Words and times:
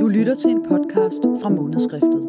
Du 0.00 0.08
lytter 0.08 0.34
til 0.34 0.50
en 0.50 0.62
podcast 0.68 1.22
fra 1.42 1.48
Månedskriftet. 1.48 2.26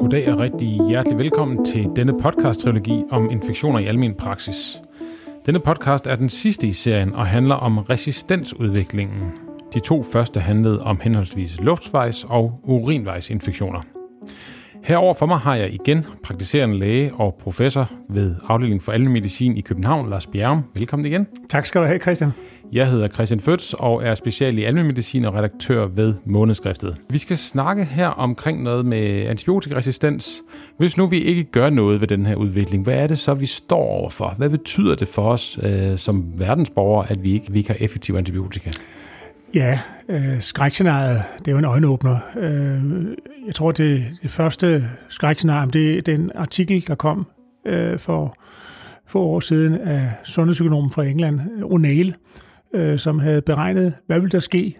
Goddag 0.00 0.32
og 0.32 0.38
rigtig 0.38 0.80
hjertelig 0.88 1.18
velkommen 1.18 1.64
til 1.64 1.90
denne 1.96 2.18
podcast-trilogi 2.18 3.02
om 3.10 3.30
infektioner 3.30 3.78
i 3.78 3.84
almen 3.84 4.14
praksis. 4.14 4.82
Denne 5.46 5.60
podcast 5.60 6.06
er 6.06 6.14
den 6.14 6.28
sidste 6.28 6.66
i 6.66 6.72
serien 6.72 7.14
og 7.14 7.26
handler 7.26 7.54
om 7.54 7.78
resistensudviklingen. 7.78 9.32
De 9.74 9.80
to 9.80 10.02
første 10.02 10.40
handlede 10.40 10.82
om 10.82 11.00
henholdsvis 11.02 11.60
luftvejs- 11.60 12.26
og 12.28 12.60
urinvejsinfektioner. 12.62 13.93
Herover 14.84 15.14
for 15.14 15.26
mig 15.26 15.38
har 15.38 15.54
jeg 15.54 15.74
igen 15.74 16.04
praktiserende 16.24 16.78
læge 16.78 17.12
og 17.14 17.34
professor 17.40 17.90
ved 18.08 18.34
afdeling 18.48 18.82
for 18.82 18.92
almen 18.92 19.12
medicin 19.12 19.56
i 19.56 19.60
København, 19.60 20.10
Lars 20.10 20.26
Bjerrum. 20.26 20.62
Velkommen 20.74 21.06
igen. 21.06 21.26
Tak 21.48 21.66
skal 21.66 21.80
du 21.80 21.86
have, 21.86 21.98
Christian. 21.98 22.30
Jeg 22.72 22.90
hedder 22.90 23.08
Christian 23.08 23.40
Føds 23.40 23.74
og 23.74 24.04
er 24.04 24.14
special 24.14 24.58
i 24.58 24.64
almen 24.64 24.86
medicin 24.86 25.24
og 25.24 25.34
redaktør 25.34 25.86
ved 25.86 26.14
Månedskriftet. 26.24 26.96
Vi 27.10 27.18
skal 27.18 27.36
snakke 27.36 27.84
her 27.84 28.08
omkring 28.08 28.62
noget 28.62 28.86
med 28.86 29.26
antibiotikaresistens. 29.26 30.42
Hvis 30.78 30.96
nu 30.96 31.06
vi 31.06 31.18
ikke 31.18 31.44
gør 31.44 31.70
noget 31.70 32.00
ved 32.00 32.08
den 32.08 32.26
her 32.26 32.34
udvikling, 32.34 32.84
hvad 32.84 32.94
er 32.94 33.06
det 33.06 33.18
så, 33.18 33.34
vi 33.34 33.46
står 33.46 33.82
overfor? 33.82 34.34
Hvad 34.38 34.48
betyder 34.48 34.94
det 34.94 35.08
for 35.08 35.30
os 35.30 35.58
øh, 35.62 35.98
som 35.98 36.32
verdensborgere, 36.36 37.10
at 37.10 37.22
vi 37.22 37.32
ikke, 37.32 37.52
vi 37.52 37.58
ikke 37.58 37.70
har 37.70 37.78
effektiv 37.80 38.14
antibiotika? 38.14 38.70
Ja, 39.54 39.80
øh, 40.08 40.40
skrækscenariet, 40.40 41.22
det 41.38 41.48
er 41.48 41.52
jo 41.52 41.58
en 41.58 41.64
øjenåbner. 41.64 42.18
Øh, 42.38 43.06
jeg 43.46 43.54
tror, 43.54 43.72
det, 43.72 44.06
det 44.22 44.30
første 44.30 44.88
skrækscenarie, 45.08 45.70
det 45.70 45.98
er 45.98 46.02
den 46.02 46.30
artikel, 46.34 46.86
der 46.86 46.94
kom 46.94 47.26
øh, 47.66 47.98
for 47.98 48.36
få 49.06 49.20
år 49.20 49.40
siden 49.40 49.74
af 49.74 50.12
sundhedsøkonomen 50.24 50.90
fra 50.90 51.04
England, 51.04 51.40
O'Neill, 51.40 52.12
øh, 52.78 52.98
som 52.98 53.18
havde 53.18 53.42
beregnet, 53.42 53.94
hvad 54.06 54.20
vil 54.20 54.32
der 54.32 54.40
ske, 54.40 54.76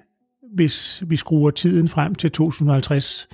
hvis 0.55 1.03
vi 1.07 1.17
skruer 1.17 1.51
tiden 1.51 1.89
frem 1.89 2.15
til 2.15 2.31
2050 2.31 3.29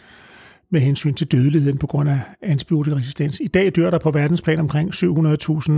med 0.71 0.81
hensyn 0.81 1.15
til 1.15 1.27
dødeligheden 1.27 1.79
på 1.79 1.87
grund 1.87 2.09
af 2.09 2.21
antibiotikaresistens. 2.43 3.41
I 3.41 3.47
dag 3.47 3.73
dør 3.77 3.91
der 3.91 3.99
på 3.99 4.11
verdensplan 4.11 4.61
omkring 4.61 4.95
700.000 4.95 5.73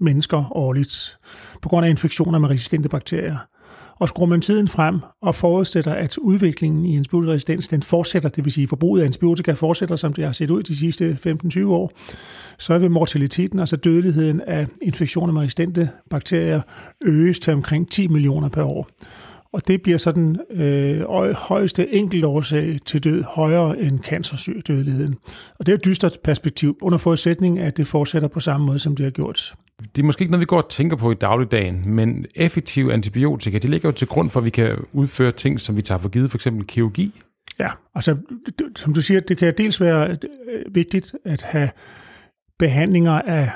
mennesker 0.00 0.56
årligt 0.56 1.18
på 1.62 1.68
grund 1.68 1.86
af 1.86 1.90
infektioner 1.90 2.38
med 2.38 2.50
resistente 2.50 2.88
bakterier. 2.88 3.36
Og 3.98 4.08
skruer 4.08 4.26
man 4.26 4.40
tiden 4.40 4.68
frem 4.68 5.00
og 5.22 5.34
forudsætter, 5.34 5.94
at 5.94 6.18
udviklingen 6.18 6.84
i 6.84 6.96
antibiotikaresistens 6.96 7.68
den 7.68 7.82
fortsætter, 7.82 8.28
det 8.28 8.44
vil 8.44 8.52
sige 8.52 8.68
forbruget 8.68 9.00
af 9.00 9.06
antibiotika 9.06 9.52
fortsætter, 9.52 9.96
som 9.96 10.12
det 10.12 10.24
har 10.24 10.32
set 10.32 10.50
ud 10.50 10.62
de 10.62 10.76
sidste 10.76 11.18
15-20 11.26 11.66
år, 11.66 11.92
så 12.58 12.78
vil 12.78 12.90
mortaliteten, 12.90 13.58
altså 13.58 13.76
dødeligheden 13.76 14.40
af 14.40 14.66
infektioner 14.82 15.32
med 15.32 15.42
resistente 15.42 15.90
bakterier, 16.10 16.60
øges 17.04 17.40
til 17.40 17.52
omkring 17.52 17.90
10 17.90 18.08
millioner 18.08 18.48
per 18.48 18.62
år. 18.62 18.88
Og 19.52 19.68
det 19.68 19.82
bliver 19.82 19.98
sådan 19.98 20.36
øh, 20.50 21.00
højeste 21.32 21.94
enkeltårsag 21.94 22.78
til 22.86 23.04
død 23.04 23.22
højere 23.22 23.78
end 23.78 23.98
cancersygdødeligheden. 23.98 25.14
Og 25.58 25.66
det 25.66 25.72
er 25.72 25.76
et 25.76 25.84
dystert 25.84 26.18
perspektiv, 26.24 26.78
under 26.82 26.98
forudsætning, 26.98 27.58
at 27.58 27.76
det 27.76 27.86
fortsætter 27.86 28.28
på 28.28 28.40
samme 28.40 28.66
måde, 28.66 28.78
som 28.78 28.96
det 28.96 29.04
har 29.04 29.10
gjort. 29.10 29.54
Det 29.82 30.02
er 30.02 30.06
måske 30.06 30.22
ikke 30.22 30.32
noget, 30.32 30.40
vi 30.40 30.46
går 30.46 30.62
og 30.62 30.68
tænker 30.68 30.96
på 30.96 31.10
i 31.10 31.14
dagligdagen, 31.14 31.90
men 31.90 32.26
effektive 32.34 32.92
antibiotika, 32.92 33.58
det 33.58 33.70
ligger 33.70 33.88
jo 33.88 33.92
til 33.92 34.08
grund 34.08 34.30
for, 34.30 34.40
at 34.40 34.44
vi 34.44 34.50
kan 34.50 34.76
udføre 34.92 35.32
ting, 35.32 35.60
som 35.60 35.76
vi 35.76 35.82
tager 35.82 35.98
for 35.98 36.08
givet, 36.08 36.30
for 36.30 36.38
eksempel 36.38 36.66
kirurgi. 36.66 37.12
Ja, 37.60 37.68
altså 37.94 38.16
som 38.76 38.94
du 38.94 39.02
siger, 39.02 39.20
det 39.20 39.38
kan 39.38 39.54
dels 39.58 39.80
være 39.80 40.10
øh, 40.10 40.74
vigtigt 40.74 41.14
at 41.24 41.42
have 41.42 41.70
behandlinger 42.58 43.12
af 43.12 43.50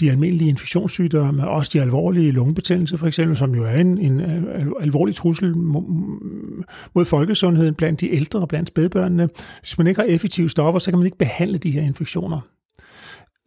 de 0.00 0.10
almindelige 0.10 0.48
infektionssygdomme, 0.48 1.48
også 1.48 1.70
de 1.72 1.80
alvorlige 1.80 2.30
lungebetændelse 2.30 2.98
for 2.98 3.06
eksempel, 3.06 3.36
som 3.36 3.54
jo 3.54 3.64
er 3.64 3.74
en, 3.74 3.98
en 3.98 4.20
alvorlig 4.80 5.14
trussel 5.14 5.56
mod 5.56 7.04
folkesundheden 7.04 7.74
blandt 7.74 8.00
de 8.00 8.14
ældre 8.14 8.40
og 8.40 8.48
blandt 8.48 8.68
spædbørnene. 8.68 9.28
Hvis 9.60 9.78
man 9.78 9.86
ikke 9.86 10.00
har 10.00 10.08
effektive 10.08 10.50
stoffer, 10.50 10.78
så 10.78 10.90
kan 10.90 10.98
man 10.98 11.06
ikke 11.06 11.18
behandle 11.18 11.58
de 11.58 11.70
her 11.70 11.82
infektioner. 11.82 12.40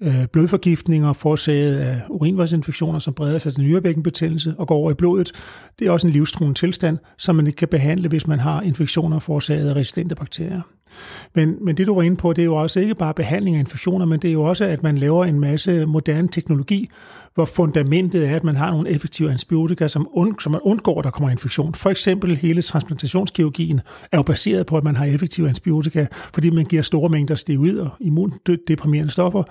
Øh, 0.03 0.27
blodforgiftninger 0.33 1.13
forårsaget 1.13 1.77
af 1.77 2.01
urinvejsinfektioner, 2.09 2.99
som 2.99 3.13
breder 3.13 3.39
sig 3.39 3.53
til 3.53 3.63
nyrebækkenbetændelse 3.63 4.55
og 4.57 4.67
går 4.67 4.75
over 4.75 4.91
i 4.91 4.93
blodet. 4.93 5.31
Det 5.79 5.87
er 5.87 5.91
også 5.91 6.07
en 6.07 6.13
livstruende 6.13 6.59
tilstand, 6.59 6.97
som 7.17 7.35
man 7.35 7.47
ikke 7.47 7.57
kan 7.57 7.67
behandle, 7.67 8.07
hvis 8.09 8.27
man 8.27 8.39
har 8.39 8.61
infektioner 8.61 9.19
forårsaget 9.19 9.69
af 9.69 9.75
resistente 9.75 10.15
bakterier. 10.15 10.61
Men, 11.35 11.55
men 11.61 11.77
det 11.77 11.87
du 11.87 11.95
var 11.95 12.01
inde 12.01 12.17
på, 12.17 12.33
det 12.33 12.41
er 12.41 12.45
jo 12.45 12.55
også 12.55 12.79
ikke 12.79 12.95
bare 12.95 13.13
behandling 13.13 13.55
af 13.55 13.59
infektioner, 13.59 14.05
men 14.05 14.19
det 14.19 14.27
er 14.27 14.33
jo 14.33 14.43
også, 14.43 14.65
at 14.65 14.83
man 14.83 14.97
laver 14.97 15.25
en 15.25 15.39
masse 15.39 15.85
moderne 15.85 16.27
teknologi, 16.27 16.89
hvor 17.33 17.45
fundamentet 17.45 18.29
er, 18.29 18.35
at 18.35 18.43
man 18.43 18.55
har 18.55 18.71
nogle 18.71 18.89
effektive 18.89 19.31
antibiotika, 19.31 19.87
som, 19.87 20.07
und, 20.13 20.35
som 20.39 20.51
man 20.51 20.61
undgår, 20.63 20.99
at 20.99 21.03
der 21.03 21.11
kommer 21.11 21.29
infektion. 21.29 21.75
For 21.75 21.89
eksempel 21.89 22.37
hele 22.37 22.61
transplantationskirurgien 22.61 23.81
er 24.11 24.17
jo 24.17 24.21
baseret 24.23 24.65
på, 24.65 24.77
at 24.77 24.83
man 24.83 24.95
har 24.95 25.05
effektive 25.05 25.47
antibiotika, 25.49 26.05
fordi 26.33 26.49
man 26.49 26.65
giver 26.65 26.81
store 26.81 27.09
mængder 27.09 27.35
steroid 27.35 27.77
og 27.77 27.89
immundeprimerende 27.99 29.11
stoffer, 29.11 29.43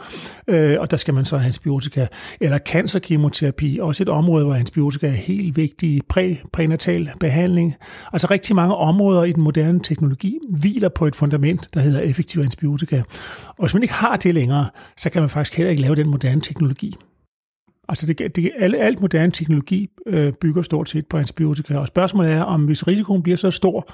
øh, 0.49 0.81
og 0.81 0.91
der 0.91 0.97
skal 0.97 1.15
man 1.15 1.25
så 1.25 1.37
have 1.37 1.47
antibiotika. 1.47 2.07
Eller 2.41 2.59
cancerkemoterapi, 2.59 3.79
også 3.83 4.03
et 4.03 4.09
område, 4.09 4.45
hvor 4.45 4.55
antibiotika 4.55 5.07
er 5.07 5.11
helt 5.11 5.57
vigtig. 5.57 6.01
Præ, 6.09 6.35
prænatal 6.53 7.11
behandling. 7.21 7.75
Altså 8.13 8.27
rigtig 8.31 8.57
mange 8.57 8.75
områder 8.75 9.25
i 9.25 9.33
den 9.33 9.43
moderne 9.43 9.81
teknologi 9.81 10.39
hviler 10.51 10.89
på 10.89 11.07
et 11.07 11.17
fundament, 11.17 11.30
der 11.75 11.81
hedder 11.81 12.01
effektiv 12.01 12.43
antibiotika. 12.43 13.03
Og 13.47 13.65
hvis 13.65 13.75
man 13.75 13.83
ikke 13.83 13.95
har 13.95 14.17
det 14.17 14.35
længere, 14.35 14.71
så 14.97 15.11
kan 15.11 15.23
man 15.23 15.31
faktisk 15.31 15.57
heller 15.57 15.71
ikke 15.71 15.83
lave 15.83 15.95
den 15.95 16.11
moderne 16.11 16.41
teknologi. 16.41 16.95
Altså 17.89 18.07
det, 18.07 18.37
det, 18.37 18.51
alt, 18.59 18.77
alt 18.77 19.01
moderne 19.01 19.33
teknologi 19.33 19.91
øh, 20.07 20.33
bygger 20.33 20.63
stort 20.63 20.89
set 20.89 21.07
på 21.07 21.17
antibiotika, 21.17 21.79
og 21.79 21.87
spørgsmålet 21.87 22.33
er, 22.33 22.43
om 22.43 22.65
hvis 22.65 22.87
risikoen 22.87 23.23
bliver 23.23 23.37
så 23.37 23.51
stor, 23.51 23.93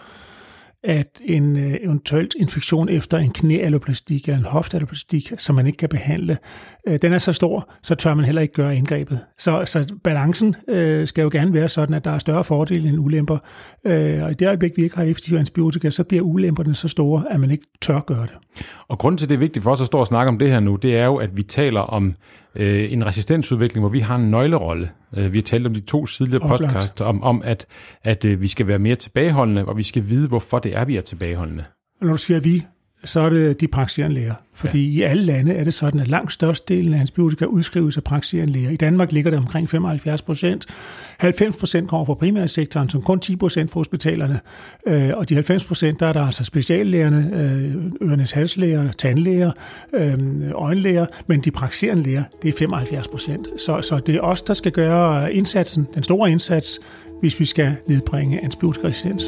at 0.86 1.20
en 1.24 1.58
øh, 1.58 1.76
eventuelt 1.82 2.34
infektion 2.38 2.88
efter 2.88 3.18
en 3.18 3.30
knæalloplastik 3.30 4.28
eller 4.28 4.38
en 4.38 4.44
hoftealloplastik, 4.44 5.32
som 5.38 5.54
man 5.54 5.66
ikke 5.66 5.76
kan 5.76 5.88
behandle, 5.88 6.38
øh, 6.86 6.98
den 7.02 7.12
er 7.12 7.18
så 7.18 7.32
stor, 7.32 7.70
så 7.82 7.94
tør 7.94 8.14
man 8.14 8.24
heller 8.24 8.42
ikke 8.42 8.54
gøre 8.54 8.76
indgrebet. 8.76 9.20
Så, 9.38 9.62
så 9.66 9.94
balancen 10.04 10.56
øh, 10.68 11.06
skal 11.06 11.22
jo 11.22 11.28
gerne 11.32 11.52
være 11.54 11.68
sådan, 11.68 11.94
at 11.94 12.04
der 12.04 12.10
er 12.10 12.18
større 12.18 12.44
fordele 12.44 12.88
end 12.88 12.98
ulemper. 12.98 13.38
Øh, 13.84 14.22
og 14.22 14.30
i 14.30 14.34
det 14.34 14.46
øjeblik, 14.46 14.76
vi 14.76 14.82
ikke 14.82 14.96
har 14.96 15.04
effektive 15.04 15.38
antibiotika, 15.38 15.90
så 15.90 16.04
bliver 16.04 16.22
ulemperne 16.22 16.74
så 16.74 16.88
store, 16.88 17.24
at 17.30 17.40
man 17.40 17.50
ikke 17.50 17.66
tør 17.80 18.00
gøre 18.00 18.22
det. 18.22 18.64
Og 18.88 18.98
grunden 18.98 19.18
til, 19.18 19.24
at 19.24 19.28
det 19.28 19.34
er 19.34 19.38
vigtigt 19.40 19.62
for 19.62 19.70
os 19.70 19.80
at 19.80 19.86
stå 19.86 19.98
og 19.98 20.06
snakke 20.06 20.28
om 20.28 20.38
det 20.38 20.50
her 20.50 20.60
nu, 20.60 20.76
det 20.76 20.96
er 20.96 21.04
jo, 21.04 21.16
at 21.16 21.36
vi 21.36 21.42
taler 21.42 21.80
om 21.80 22.14
øh, 22.56 22.92
en 22.92 23.06
resistensudvikling, 23.06 23.82
hvor 23.82 23.88
vi 23.88 24.00
har 24.00 24.16
en 24.16 24.30
nøglerolle. 24.30 24.90
Øh, 25.16 25.32
vi 25.32 25.38
har 25.38 25.42
talt 25.42 25.66
om 25.66 25.74
de 25.74 25.80
to 25.80 26.06
tidligere 26.06 26.48
podcast, 26.48 27.00
om, 27.00 27.22
om 27.22 27.42
at, 27.44 27.66
at 28.04 28.24
øh, 28.24 28.42
vi 28.42 28.48
skal 28.48 28.66
være 28.66 28.78
mere 28.78 28.96
tilbageholdende, 28.96 29.64
og 29.64 29.76
vi 29.76 29.82
skal 29.82 30.08
vide, 30.08 30.28
hvorfor 30.28 30.58
det 30.58 30.76
er, 30.76 30.84
vi 30.84 30.96
er 30.96 31.00
tilbageholdende. 31.00 31.64
Og 32.00 32.06
når 32.06 32.12
du 32.12 32.18
siger 32.18 32.40
vi, 32.40 32.62
så 33.04 33.20
er 33.20 33.30
det 33.30 33.60
de 33.60 33.68
praktiserende 33.68 34.14
læger. 34.14 34.34
Fordi 34.54 34.90
ja. 34.90 35.06
i 35.06 35.10
alle 35.10 35.24
lande 35.24 35.54
er 35.54 35.64
det 35.64 35.74
sådan, 35.74 36.00
at 36.00 36.08
langt 36.08 36.32
størstedelen 36.32 36.94
af 36.94 37.00
antibiotika 37.00 37.44
udskrives 37.44 37.96
af 37.96 38.04
praktiserende 38.04 38.52
læger. 38.52 38.70
I 38.70 38.76
Danmark 38.76 39.12
ligger 39.12 39.30
det 39.30 39.38
omkring 39.38 39.70
75 39.70 40.22
procent. 40.22 40.66
90 41.18 41.56
procent 41.56 41.88
kommer 41.88 42.04
fra 42.04 42.14
primærsektoren, 42.14 42.88
som 42.88 43.02
kun 43.02 43.20
10 43.20 43.36
procent 43.36 43.70
fra 43.70 43.80
hospitalerne. 43.80 44.40
Øh, 44.86 45.10
og 45.14 45.28
de 45.28 45.34
90 45.34 45.64
procent, 45.64 46.00
der 46.00 46.06
er 46.06 46.12
der 46.12 46.22
altså 46.22 46.44
speciallægerne, 46.44 47.30
øh, 47.34 48.08
ørenes 48.08 48.32
halslæger, 48.32 48.92
tandlæger, 48.92 49.52
øh, 49.94 50.18
øjenlæger, 50.54 51.06
men 51.26 51.40
de 51.40 51.50
praktiserende 51.50 52.02
læger, 52.02 52.22
det 52.42 52.48
er 52.48 52.58
75 52.58 53.08
procent. 53.08 53.48
Så, 53.58 53.82
så 53.82 54.00
det 54.06 54.14
er 54.14 54.20
os, 54.20 54.42
der 54.42 54.54
skal 54.54 54.72
gøre 54.72 55.34
indsatsen, 55.34 55.86
den 55.94 56.02
store 56.02 56.30
indsats, 56.30 56.80
hvis 57.20 57.40
vi 57.40 57.44
skal 57.44 57.76
nedbringe 57.86 58.44
antibiotikaresistens. 58.44 59.24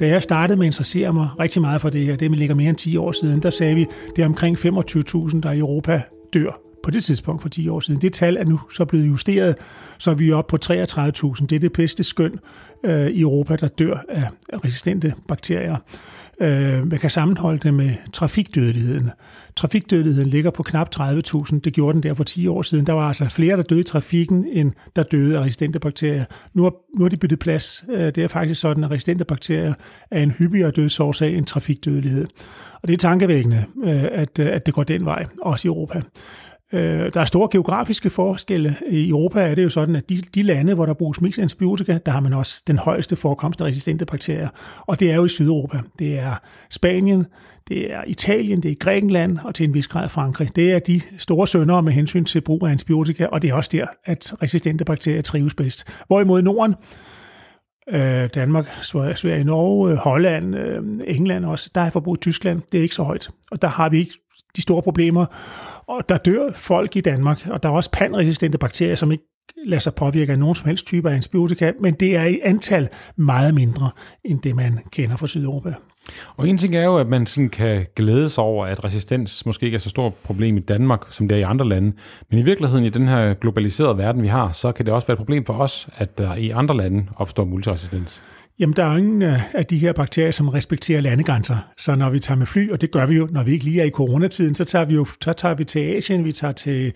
Da 0.00 0.06
jeg 0.06 0.22
startede 0.22 0.56
med 0.56 0.66
at 0.66 0.68
interessere 0.68 1.12
mig 1.12 1.28
rigtig 1.40 1.62
meget 1.62 1.80
for 1.80 1.90
det 1.90 2.06
her, 2.06 2.16
det 2.16 2.30
ligger 2.30 2.54
mere 2.54 2.68
end 2.68 2.76
10 2.76 2.96
år 2.96 3.12
siden, 3.12 3.42
der 3.42 3.50
sagde 3.50 3.74
vi, 3.74 3.86
det 4.16 4.22
er 4.22 4.26
omkring 4.26 4.58
25.000, 4.58 5.40
der 5.40 5.50
i 5.50 5.58
Europa 5.58 6.02
dør 6.34 6.63
på 6.84 6.90
det 6.90 7.04
tidspunkt 7.04 7.42
for 7.42 7.48
10 7.48 7.68
år 7.68 7.80
siden. 7.80 8.02
Det 8.02 8.12
tal 8.12 8.36
er 8.36 8.44
nu 8.44 8.60
så 8.70 8.84
blevet 8.84 9.06
justeret, 9.06 9.56
så 9.98 10.14
vi 10.14 10.30
er 10.30 10.36
oppe 10.36 10.50
på 10.50 10.58
33.000. 10.72 11.46
Det 11.46 11.52
er 11.52 11.60
det 11.60 11.72
bedste 11.72 12.04
skøn 12.04 12.34
øh, 12.84 13.06
i 13.06 13.20
Europa, 13.20 13.56
der 13.56 13.68
dør 13.68 13.96
af 14.08 14.28
resistente 14.64 15.14
bakterier. 15.28 15.76
Øh, 16.40 16.86
man 16.86 16.98
kan 16.98 17.10
sammenholde 17.10 17.58
det 17.58 17.74
med 17.74 17.90
trafikdødeligheden. 18.12 19.10
Trafikdødeligheden 19.56 20.28
ligger 20.28 20.50
på 20.50 20.62
knap 20.62 20.88
30.000. 20.96 21.60
Det 21.64 21.72
gjorde 21.72 21.94
den 21.94 22.02
der 22.02 22.14
for 22.14 22.24
10 22.24 22.46
år 22.46 22.62
siden. 22.62 22.86
Der 22.86 22.92
var 22.92 23.04
altså 23.04 23.28
flere, 23.28 23.56
der 23.56 23.62
døde 23.62 23.80
i 23.80 23.84
trafikken, 23.84 24.46
end 24.52 24.72
der 24.96 25.02
døde 25.02 25.38
af 25.38 25.42
resistente 25.42 25.78
bakterier. 25.78 26.24
Nu 26.54 26.62
har, 26.62 26.72
nu 26.98 27.04
har 27.04 27.08
de 27.08 27.16
byttet 27.16 27.38
plads. 27.38 27.84
Øh, 27.90 28.06
det 28.06 28.18
er 28.18 28.28
faktisk 28.28 28.60
sådan, 28.60 28.84
at 28.84 28.90
resistente 28.90 29.24
bakterier 29.24 29.74
er 30.10 30.22
en 30.22 30.30
hyppigere 30.30 30.70
dødsårsag 30.70 31.36
end 31.36 31.46
trafikdødelighed. 31.46 32.26
Og 32.82 32.88
det 32.88 32.94
er 32.94 32.98
tankevækkende, 32.98 33.64
øh, 33.84 34.04
at, 34.12 34.38
øh, 34.38 34.46
at 34.46 34.66
det 34.66 34.74
går 34.74 34.82
den 34.82 35.04
vej, 35.04 35.26
også 35.42 35.68
i 35.68 35.70
Europa. 35.70 36.02
Øh, 36.74 37.12
der 37.14 37.20
er 37.20 37.24
store 37.24 37.48
geografiske 37.52 38.10
forskelle. 38.10 38.76
I 38.90 39.08
Europa 39.08 39.40
er 39.40 39.54
det 39.54 39.64
jo 39.64 39.68
sådan, 39.68 39.96
at 39.96 40.08
de, 40.08 40.16
de 40.16 40.42
lande, 40.42 40.74
hvor 40.74 40.86
der 40.86 40.94
bruges 40.94 41.20
mest 41.20 41.38
antibiotika, 41.38 41.98
der 42.06 42.12
har 42.12 42.20
man 42.20 42.32
også 42.32 42.62
den 42.66 42.78
højeste 42.78 43.16
forekomst 43.16 43.60
af 43.60 43.64
resistente 43.64 44.06
bakterier. 44.06 44.48
Og 44.80 45.00
det 45.00 45.10
er 45.10 45.14
jo 45.14 45.24
i 45.24 45.28
Sydeuropa. 45.28 45.78
Det 45.98 46.18
er 46.18 46.34
Spanien, 46.70 47.26
det 47.68 47.92
er 47.92 48.04
Italien, 48.06 48.62
det 48.62 48.70
er 48.70 48.74
Grækenland 48.74 49.38
og 49.44 49.54
til 49.54 49.64
en 49.64 49.74
vis 49.74 49.88
grad 49.88 50.08
Frankrig. 50.08 50.56
Det 50.56 50.72
er 50.72 50.78
de 50.78 51.00
store 51.18 51.46
søndere 51.46 51.82
med 51.82 51.92
hensyn 51.92 52.24
til 52.24 52.40
brug 52.40 52.66
af 52.66 52.70
antibiotika, 52.70 53.26
og 53.26 53.42
det 53.42 53.50
er 53.50 53.54
også 53.54 53.70
der, 53.72 53.86
at 54.04 54.32
resistente 54.42 54.84
bakterier 54.84 55.22
trives 55.22 55.54
bedst. 55.54 56.04
Hvorimod 56.06 56.42
Norden, 56.42 56.74
øh, 57.92 58.28
Danmark, 58.34 58.66
Sverige, 58.82 59.44
Norge, 59.44 59.90
øh, 59.90 59.96
Holland, 59.96 60.56
øh, 60.56 60.82
England 61.06 61.44
også, 61.44 61.70
der 61.74 61.80
er 61.80 61.90
forbruget 61.90 62.18
i 62.18 62.20
Tyskland, 62.20 62.62
det 62.72 62.78
er 62.78 62.82
ikke 62.82 62.94
så 62.94 63.02
højt. 63.02 63.30
Og 63.50 63.62
der 63.62 63.68
har 63.68 63.88
vi 63.88 63.98
ikke 63.98 64.14
de 64.56 64.62
store 64.62 64.82
problemer. 64.82 65.26
Og 65.86 66.08
der 66.08 66.16
dør 66.16 66.52
folk 66.54 66.96
i 66.96 67.00
Danmark, 67.00 67.46
og 67.46 67.62
der 67.62 67.68
er 67.68 67.72
også 67.72 67.90
panresistente 67.90 68.58
bakterier, 68.58 68.94
som 68.94 69.12
ikke 69.12 69.24
lader 69.66 69.80
sig 69.80 69.94
påvirke 69.94 70.32
af 70.32 70.38
nogen 70.38 70.54
som 70.54 70.66
helst 70.66 70.86
type 70.86 71.10
af 71.10 71.14
antibiotika, 71.14 71.72
men 71.80 71.94
det 71.94 72.16
er 72.16 72.24
i 72.24 72.40
antal 72.44 72.88
meget 73.16 73.54
mindre, 73.54 73.90
end 74.24 74.40
det 74.40 74.56
man 74.56 74.78
kender 74.90 75.16
fra 75.16 75.26
Sydeuropa. 75.26 75.74
Og 76.36 76.48
en 76.48 76.58
ting 76.58 76.76
er 76.76 76.84
jo, 76.84 76.96
at 76.96 77.08
man 77.08 77.26
sådan 77.26 77.48
kan 77.48 77.86
glæde 77.96 78.28
sig 78.28 78.44
over, 78.44 78.66
at 78.66 78.84
resistens 78.84 79.46
måske 79.46 79.66
ikke 79.66 79.74
er 79.76 79.80
så 79.80 79.88
stort 79.88 80.14
problem 80.14 80.56
i 80.56 80.60
Danmark, 80.60 81.00
som 81.10 81.28
det 81.28 81.34
er 81.34 81.38
i 81.38 81.42
andre 81.42 81.68
lande. 81.68 81.92
Men 82.30 82.38
i 82.38 82.42
virkeligheden, 82.42 82.84
i 82.84 82.88
den 82.88 83.08
her 83.08 83.34
globaliserede 83.34 83.98
verden, 83.98 84.22
vi 84.22 84.26
har, 84.26 84.52
så 84.52 84.72
kan 84.72 84.86
det 84.86 84.94
også 84.94 85.06
være 85.06 85.14
et 85.14 85.18
problem 85.18 85.46
for 85.46 85.54
os, 85.54 85.88
at 85.96 86.18
der 86.18 86.34
i 86.34 86.50
andre 86.50 86.76
lande 86.76 87.06
opstår 87.16 87.44
multiresistens. 87.44 88.22
Jamen, 88.58 88.76
der 88.76 88.84
er 88.84 88.96
ingen 88.96 89.22
øh, 89.22 89.54
af 89.54 89.66
de 89.66 89.78
her 89.78 89.92
bakterier, 89.92 90.30
som 90.30 90.48
respekterer 90.48 91.00
landegrænser. 91.00 91.56
Så 91.78 91.94
når 91.94 92.10
vi 92.10 92.18
tager 92.18 92.38
med 92.38 92.46
fly, 92.46 92.70
og 92.70 92.80
det 92.80 92.90
gør 92.90 93.06
vi 93.06 93.14
jo, 93.14 93.28
når 93.30 93.42
vi 93.42 93.52
ikke 93.52 93.64
lige 93.64 93.80
er 93.80 93.84
i 93.84 93.90
coronatiden, 93.90 94.54
så 94.54 94.64
tager 94.64 94.84
vi 94.84 94.94
jo 94.94 95.06
så 95.20 95.32
tager 95.32 95.54
vi 95.54 95.64
til 95.64 95.80
Asien, 95.80 96.24
vi 96.24 96.32
tager 96.32 96.52
til 96.52 96.92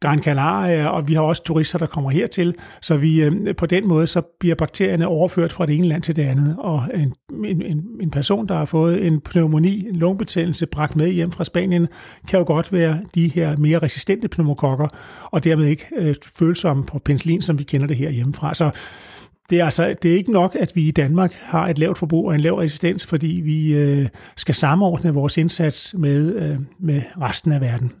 Gran 0.00 0.22
Canaria, 0.22 0.86
og 0.86 1.08
vi 1.08 1.14
har 1.14 1.20
også 1.20 1.44
turister, 1.44 1.78
der 1.78 1.86
kommer 1.86 2.10
hertil. 2.10 2.54
Så 2.82 2.96
vi, 2.96 3.22
øh, 3.22 3.56
på 3.56 3.66
den 3.66 3.88
måde, 3.88 4.06
så 4.06 4.22
bliver 4.40 4.54
bakterierne 4.54 5.06
overført 5.06 5.52
fra 5.52 5.66
det 5.66 5.76
ene 5.76 5.86
land 5.86 6.02
til 6.02 6.16
det 6.16 6.22
andet. 6.22 6.56
Og 6.58 6.84
en, 6.94 7.14
en, 7.44 7.86
en 8.00 8.10
person, 8.10 8.48
der 8.48 8.54
har 8.54 8.64
fået 8.64 9.06
en 9.06 9.20
pneumoni, 9.20 9.88
en 9.88 9.96
lungebetændelse, 9.96 10.66
bragt 10.66 10.96
med 10.96 11.08
hjem 11.08 11.32
fra 11.32 11.44
Spanien, 11.44 11.88
kan 12.28 12.38
jo 12.38 12.44
godt 12.46 12.72
være 12.72 13.00
de 13.14 13.28
her 13.28 13.56
mere 13.56 13.78
resistente 13.78 14.28
pneumokokker, 14.28 14.88
og 15.30 15.44
dermed 15.44 15.66
ikke 15.66 15.86
øh, 15.96 16.14
følsomme 16.38 16.84
på 16.84 16.98
penicillin, 16.98 17.42
som 17.42 17.58
vi 17.58 17.64
kender 17.64 17.86
det 17.86 17.96
her 17.96 18.10
hjemmefra. 18.10 18.54
Så 18.54 18.70
det 19.50 19.60
er, 19.60 19.64
altså, 19.64 19.94
det 20.02 20.12
er 20.12 20.16
ikke 20.16 20.32
nok, 20.32 20.56
at 20.60 20.72
vi 20.74 20.88
i 20.88 20.90
Danmark 20.90 21.32
har 21.32 21.68
et 21.68 21.78
lavt 21.78 21.98
forbrug 21.98 22.28
og 22.28 22.34
en 22.34 22.40
lav 22.40 22.54
resistens, 22.54 23.06
fordi 23.06 23.26
vi 23.26 23.74
øh, 23.74 24.08
skal 24.36 24.54
samordne 24.54 25.14
vores 25.14 25.36
indsats 25.36 25.94
med, 25.98 26.34
øh, 26.34 26.56
med 26.78 27.02
resten 27.20 27.52
af 27.52 27.60
verden. 27.60 27.92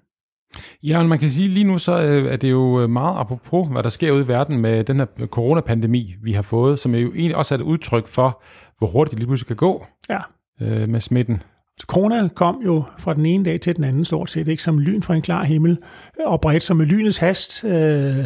Ja, 0.82 1.02
man 1.02 1.18
kan 1.18 1.30
sige 1.30 1.48
lige 1.48 1.64
nu, 1.64 1.78
så 1.78 2.02
øh, 2.02 2.32
er 2.32 2.36
det 2.36 2.50
jo 2.50 2.82
øh, 2.82 2.90
meget 2.90 3.20
apropos, 3.20 3.68
hvad 3.68 3.82
der 3.82 3.88
sker 3.88 4.12
ude 4.12 4.24
i 4.24 4.28
verden 4.28 4.58
med 4.58 4.84
den 4.84 4.98
her 4.98 5.06
coronapandemi, 5.26 6.14
vi 6.22 6.32
har 6.32 6.42
fået, 6.42 6.78
som 6.78 6.94
er 6.94 6.98
jo 6.98 7.08
egentlig 7.08 7.36
også 7.36 7.54
er 7.54 7.58
et 7.58 7.62
udtryk 7.62 8.06
for, 8.06 8.42
hvor 8.78 8.86
hurtigt 8.86 9.10
det 9.10 9.18
lige 9.18 9.26
pludselig 9.26 9.46
kan 9.46 9.56
gå 9.56 9.86
ja. 10.08 10.18
øh, 10.60 10.88
med 10.88 11.00
smitten. 11.00 11.42
Corona 11.82 12.28
kom 12.28 12.60
jo 12.64 12.84
fra 12.98 13.14
den 13.14 13.26
ene 13.26 13.44
dag 13.44 13.60
til 13.60 13.76
den 13.76 13.84
anden 13.84 14.04
stort 14.04 14.30
set, 14.30 14.48
ikke 14.48 14.62
som 14.62 14.78
lyn 14.78 15.02
fra 15.02 15.14
en 15.14 15.22
klar 15.22 15.44
himmel, 15.44 15.78
og 16.26 16.40
bredt 16.40 16.62
som 16.62 16.76
med 16.76 16.86
lynets 16.86 17.18
hast 17.18 17.64
øh, 17.64 18.24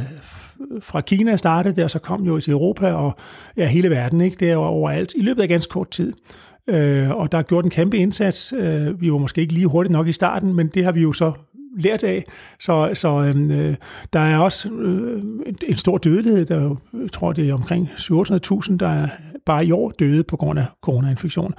fra 0.81 1.01
Kina 1.01 1.37
startede 1.37 1.77
det, 1.77 1.85
og 1.85 1.91
så 1.91 1.99
kom 1.99 2.25
jo 2.25 2.41
til 2.41 2.53
Europa 2.53 2.93
og 2.93 3.17
ja, 3.57 3.67
hele 3.67 3.91
verden, 3.91 4.21
ikke? 4.21 4.37
det 4.41 4.51
er 4.51 4.57
overalt, 4.57 5.15
i 5.17 5.23
løbet 5.23 5.43
af 5.43 5.49
ganske 5.49 5.71
kort 5.71 5.91
tid. 5.91 6.13
Øh, 6.69 7.11
og 7.11 7.33
der 7.33 7.39
er 7.39 7.43
gjort 7.43 7.65
en 7.65 7.71
kæmpe 7.71 7.97
indsats. 7.97 8.55
Øh, 8.57 9.01
vi 9.01 9.13
var 9.13 9.19
måske 9.19 9.41
ikke 9.41 9.55
lige 9.55 9.67
hurtigt 9.67 9.93
nok 9.93 10.09
i 10.09 10.13
starten, 10.13 10.55
men 10.55 10.69
det 10.69 10.85
har 10.85 10.93
vi 10.93 11.01
jo 11.01 11.13
så 11.13 11.33
lært 11.77 12.05
af. 12.05 12.25
Så, 12.61 12.91
så 12.95 13.09
øhm, 13.09 13.51
øh, 13.51 13.75
der 14.13 14.21
er 14.21 14.39
også 14.39 14.69
øh, 14.69 15.23
en 15.69 15.77
stor 15.77 15.99
dødelighed. 15.99 16.47
Der, 16.47 16.77
jeg 17.03 17.13
tror, 17.13 17.33
det 17.33 17.49
er 17.49 17.55
omkring 17.55 17.91
700.000, 17.97 18.77
der 18.77 18.89
er 18.89 19.09
bare 19.47 19.67
i 19.67 19.73
år 19.73 19.91
døde 19.91 20.25
på 20.25 20.37
grund 20.37 20.59
af 20.59 20.67
coronainfektion. 20.83 21.55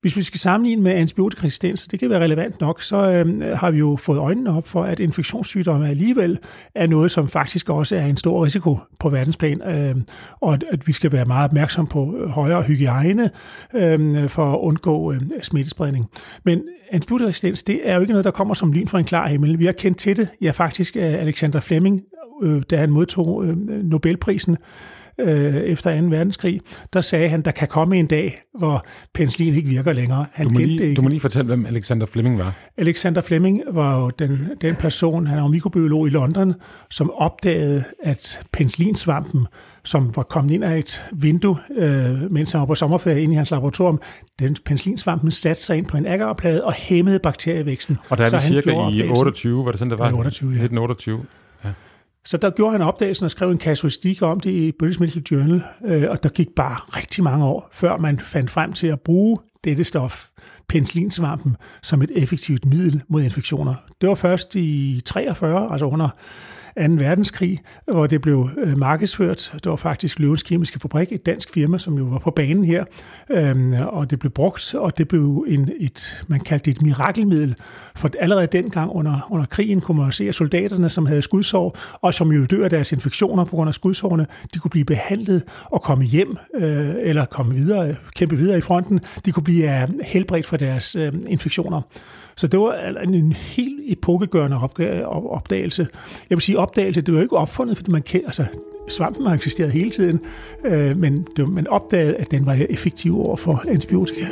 Hvis 0.00 0.16
vi 0.16 0.22
skal 0.22 0.40
sammenligne 0.40 0.82
med 0.82 0.92
antibiotikaresistens, 0.92 1.86
det 1.86 1.98
kan 1.98 2.10
være 2.10 2.20
relevant 2.20 2.60
nok, 2.60 2.82
så 2.82 2.96
øh, 2.96 3.42
har 3.56 3.70
vi 3.70 3.78
jo 3.78 3.96
fået 3.96 4.18
øjnene 4.18 4.56
op 4.56 4.68
for, 4.68 4.82
at 4.82 5.00
infektionssygdomme 5.00 5.88
alligevel 5.88 6.38
er 6.74 6.86
noget, 6.86 7.10
som 7.10 7.28
faktisk 7.28 7.68
også 7.68 7.96
er 7.96 8.06
en 8.06 8.16
stor 8.16 8.44
risiko 8.44 8.78
på 9.00 9.08
verdensplan, 9.08 9.62
øh, 9.62 9.96
og 10.40 10.54
at, 10.54 10.64
at 10.68 10.86
vi 10.86 10.92
skal 10.92 11.12
være 11.12 11.24
meget 11.24 11.44
opmærksom 11.44 11.86
på 11.86 12.16
øh, 12.18 12.28
højere 12.28 12.62
hygiejne 12.62 13.30
øh, 13.74 14.28
for 14.28 14.52
at 14.52 14.58
undgå 14.58 15.12
øh, 15.12 15.20
smittespredning. 15.42 16.06
Men 16.44 16.62
antibiotikaresistens, 16.90 17.62
det 17.62 17.80
er 17.84 17.94
jo 17.94 18.00
ikke 18.00 18.12
noget, 18.12 18.24
der 18.24 18.30
kommer 18.30 18.54
som 18.54 18.72
lyn 18.72 18.88
fra 18.88 18.98
en 18.98 19.04
klar 19.04 19.28
himmel. 19.28 19.58
Vi 19.58 19.64
har 19.64 19.72
kendt 19.72 19.98
til 19.98 20.16
det, 20.16 20.28
ja 20.40 20.50
faktisk 20.50 20.96
øh, 20.96 21.02
Alexander 21.02 21.60
Fleming, 21.60 22.00
øh, 22.42 22.62
da 22.70 22.76
han 22.76 22.90
modtog 22.90 23.44
øh, 23.44 23.56
Nobelprisen, 23.66 24.56
øh, 25.20 25.54
efter 25.54 26.00
2. 26.00 26.06
verdenskrig, 26.06 26.60
der 26.92 27.00
sagde 27.00 27.28
han, 27.28 27.42
der 27.42 27.50
kan 27.50 27.68
komme 27.68 27.98
en 27.98 28.06
dag, 28.06 28.42
hvor 28.58 28.84
penicillin 29.14 29.54
ikke 29.54 29.68
virker 29.68 29.92
længere. 29.92 30.26
Han 30.32 30.46
du, 30.46 30.52
må 30.52 30.58
lige, 30.58 30.82
ikke. 30.82 30.94
du 30.94 31.02
må 31.02 31.08
lige 31.08 31.20
fortælle, 31.20 31.46
hvem 31.46 31.66
Alexander 31.66 32.06
Fleming 32.06 32.38
var. 32.38 32.54
Alexander 32.76 33.20
Fleming 33.20 33.62
var 33.70 34.00
jo 34.00 34.10
den, 34.10 34.48
den 34.60 34.76
person, 34.76 35.26
han 35.26 35.38
er 35.38 35.42
jo 35.42 35.48
mikrobiolog 35.48 36.06
i 36.06 36.10
London, 36.10 36.54
som 36.90 37.10
opdagede, 37.10 37.84
at 38.02 38.42
penicillinsvampen, 38.52 39.46
som 39.84 40.16
var 40.16 40.22
kommet 40.22 40.50
ind 40.50 40.64
af 40.64 40.78
et 40.78 41.04
vindue, 41.12 41.56
øh, 41.76 42.32
mens 42.32 42.52
han 42.52 42.60
var 42.60 42.66
på 42.66 42.74
sommerferie 42.74 43.22
inde 43.22 43.34
i 43.34 43.36
hans 43.36 43.50
laboratorium, 43.50 44.00
den 44.38 44.56
penicillinsvampen 44.64 45.30
satte 45.30 45.62
sig 45.62 45.76
ind 45.76 45.86
på 45.86 45.96
en 45.96 46.06
agarplade 46.06 46.64
og 46.64 46.72
hæmmede 46.72 47.18
bakterievæksten. 47.18 47.98
Og 48.08 48.18
der 48.18 48.24
er 48.24 48.30
vi 48.30 48.40
cirka 48.40 48.70
i 48.70 49.08
28, 49.08 49.64
var 49.64 49.70
det 49.70 49.78
sådan, 49.78 49.90
det 49.90 49.98
var? 49.98 50.10
I 50.10 50.12
28, 50.12 50.48
ja. 50.48 50.54
1928. 50.54 51.24
Så 52.24 52.36
der 52.36 52.50
gjorde 52.50 52.72
han 52.72 52.82
opdagelsen 52.82 53.24
og 53.24 53.30
skrev 53.30 53.50
en 53.50 53.58
kasuistik 53.58 54.22
om 54.22 54.40
det 54.40 54.50
i 54.50 54.72
British 54.78 55.00
Medical 55.00 55.22
Journal, 55.30 55.62
øh, 55.84 56.10
og 56.10 56.22
der 56.22 56.28
gik 56.28 56.48
bare 56.56 56.76
rigtig 56.96 57.24
mange 57.24 57.44
år, 57.44 57.68
før 57.72 57.96
man 57.96 58.18
fandt 58.18 58.50
frem 58.50 58.72
til 58.72 58.86
at 58.86 59.00
bruge 59.00 59.38
dette 59.64 59.84
stof, 59.84 60.28
penicillinsvampen, 60.68 61.56
som 61.82 62.02
et 62.02 62.10
effektivt 62.16 62.64
middel 62.64 63.02
mod 63.08 63.22
infektioner. 63.22 63.74
Det 64.00 64.08
var 64.08 64.14
først 64.14 64.56
i 64.56 65.00
43, 65.06 65.72
altså 65.72 65.86
under 65.86 66.08
2. 66.76 66.82
verdenskrig, 66.82 67.58
hvor 67.84 68.06
det 68.06 68.20
blev 68.20 68.48
øh, 68.58 68.78
markedsført. 68.78 69.52
Det 69.64 69.70
var 69.70 69.76
faktisk 69.76 70.18
Løvens 70.18 70.42
Kemiske 70.42 70.80
Fabrik, 70.80 71.12
et 71.12 71.26
dansk 71.26 71.52
firma, 71.54 71.78
som 71.78 71.98
jo 71.98 72.04
var 72.04 72.18
på 72.18 72.30
banen 72.30 72.64
her, 72.64 72.84
øhm, 73.30 73.72
og 73.72 74.10
det 74.10 74.18
blev 74.18 74.32
brugt, 74.32 74.74
og 74.74 74.98
det 74.98 75.08
blev 75.08 75.44
en, 75.48 75.70
et, 75.80 76.24
man 76.28 76.40
kaldte 76.40 76.70
det 76.70 76.76
et 76.76 76.82
mirakelmiddel, 76.82 77.54
for 77.96 78.10
allerede 78.20 78.46
dengang 78.46 78.90
under, 78.90 79.28
under 79.30 79.46
krigen 79.46 79.80
kunne 79.80 80.02
man 80.02 80.12
se, 80.12 80.28
at 80.28 80.34
soldaterne, 80.34 80.90
som 80.90 81.06
havde 81.06 81.22
skudsår, 81.22 81.78
og 82.00 82.14
som 82.14 82.32
jo 82.32 82.44
dør 82.44 82.64
af 82.64 82.70
deres 82.70 82.92
infektioner 82.92 83.44
på 83.44 83.56
grund 83.56 83.68
af 83.68 83.74
skudsårene, 83.74 84.26
de 84.54 84.58
kunne 84.58 84.70
blive 84.70 84.84
behandlet 84.84 85.42
og 85.64 85.82
komme 85.82 86.04
hjem, 86.04 86.36
øh, 86.54 86.88
eller 86.98 87.24
komme 87.24 87.54
videre, 87.54 87.96
kæmpe 88.16 88.36
videre 88.36 88.58
i 88.58 88.60
fronten. 88.60 89.00
De 89.24 89.32
kunne 89.32 89.44
blive 89.44 89.82
øh, 89.82 89.88
helbredt 90.02 90.46
for 90.46 90.56
deres 90.56 90.96
øh, 90.96 91.12
infektioner. 91.28 91.82
Så 92.40 92.46
det 92.46 92.60
var 92.60 92.74
en, 93.02 93.14
en 93.14 93.32
helt 93.32 93.80
epokegørende 93.86 94.56
opdagelse. 95.06 95.86
Jeg 96.30 96.36
vil 96.36 96.42
sige, 96.42 96.58
opdagelse, 96.58 97.00
det 97.00 97.14
var 97.14 97.20
jo 97.20 97.22
ikke 97.22 97.36
opfundet, 97.36 97.76
fordi 97.76 97.90
man 97.90 98.02
kan, 98.02 98.22
altså, 98.26 98.44
svampen 98.88 99.26
har 99.26 99.34
eksisteret 99.34 99.72
hele 99.72 99.90
tiden, 99.90 100.20
øh, 100.64 100.96
men 100.96 101.26
det, 101.36 101.48
man 101.48 101.66
opdagede, 101.66 102.16
at 102.16 102.30
den 102.30 102.46
var 102.46 102.58
effektiv 102.70 103.20
over 103.20 103.36
for 103.36 103.64
antibiotika. 103.68 104.24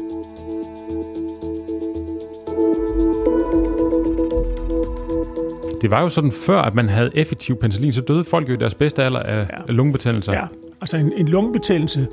Det 5.80 5.90
var 5.90 6.00
jo 6.00 6.08
sådan, 6.08 6.32
før 6.32 6.62
at 6.62 6.74
man 6.74 6.88
havde 6.88 7.10
effektiv 7.14 7.56
penicillin, 7.56 7.92
så 7.92 8.00
døde 8.00 8.24
folk 8.24 8.48
jo 8.48 8.54
i 8.54 8.56
deres 8.56 8.74
bedste 8.74 9.02
alder 9.02 9.20
af 9.20 9.38
ja. 9.38 9.72
lungebetændelser. 9.72 10.32
Ja, 10.32 10.44
altså 10.80 10.96
en, 10.96 11.12
en 11.16 11.28
lungebetændelse 11.28 12.06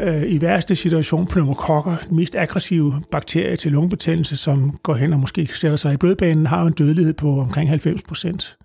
øh, 0.00 0.22
i 0.22 0.40
værste 0.40 0.76
situation 0.76 1.26
pneumokokker, 1.26 1.96
den 2.08 2.16
mest 2.16 2.34
aggressive 2.36 3.02
bakterie 3.10 3.56
til 3.56 3.72
lungebetændelse, 3.72 4.36
som 4.36 4.78
går 4.82 4.94
hen 4.94 5.12
og 5.12 5.20
måske 5.20 5.48
sætter 5.54 5.76
sig 5.76 5.94
i 5.94 5.96
blodbanen, 5.96 6.46
har 6.46 6.62
en 6.62 6.72
dødelighed 6.72 7.14
på 7.14 7.40
omkring 7.40 7.68
90 7.68 8.02
procent. 8.02 8.58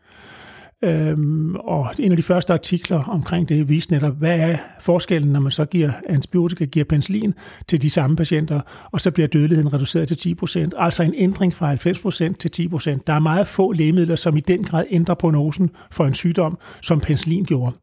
Øhm, 0.83 1.55
og 1.55 1.91
en 1.99 2.11
af 2.11 2.17
de 2.17 2.23
første 2.23 2.53
artikler 2.53 3.03
omkring 3.03 3.49
det 3.49 3.69
viste 3.69 3.93
netop, 3.93 4.17
hvad 4.17 4.39
er 4.39 4.57
forskellen, 4.79 5.31
når 5.31 5.39
man 5.39 5.51
så 5.51 5.65
giver 5.65 5.91
antibiotika, 6.09 6.65
giver 6.65 6.85
penicillin 6.85 7.33
til 7.67 7.81
de 7.81 7.89
samme 7.89 8.15
patienter, 8.15 8.61
og 8.91 9.01
så 9.01 9.11
bliver 9.11 9.27
dødeligheden 9.27 9.73
reduceret 9.73 10.07
til 10.07 10.35
10%, 10.43 10.69
Altså 10.77 11.03
en 11.03 11.13
ændring 11.17 11.53
fra 11.53 11.73
90% 11.73 11.77
til 12.37 12.69
10%. 12.73 12.99
Der 13.07 13.13
er 13.13 13.19
meget 13.19 13.47
få 13.47 13.71
lægemidler, 13.71 14.15
som 14.15 14.37
i 14.37 14.39
den 14.39 14.63
grad 14.63 14.85
ændrer 14.89 15.15
prognosen 15.15 15.69
for 15.91 16.05
en 16.05 16.13
sygdom, 16.13 16.57
som 16.81 16.99
penicillin 16.99 17.43
gjorde 17.43 17.75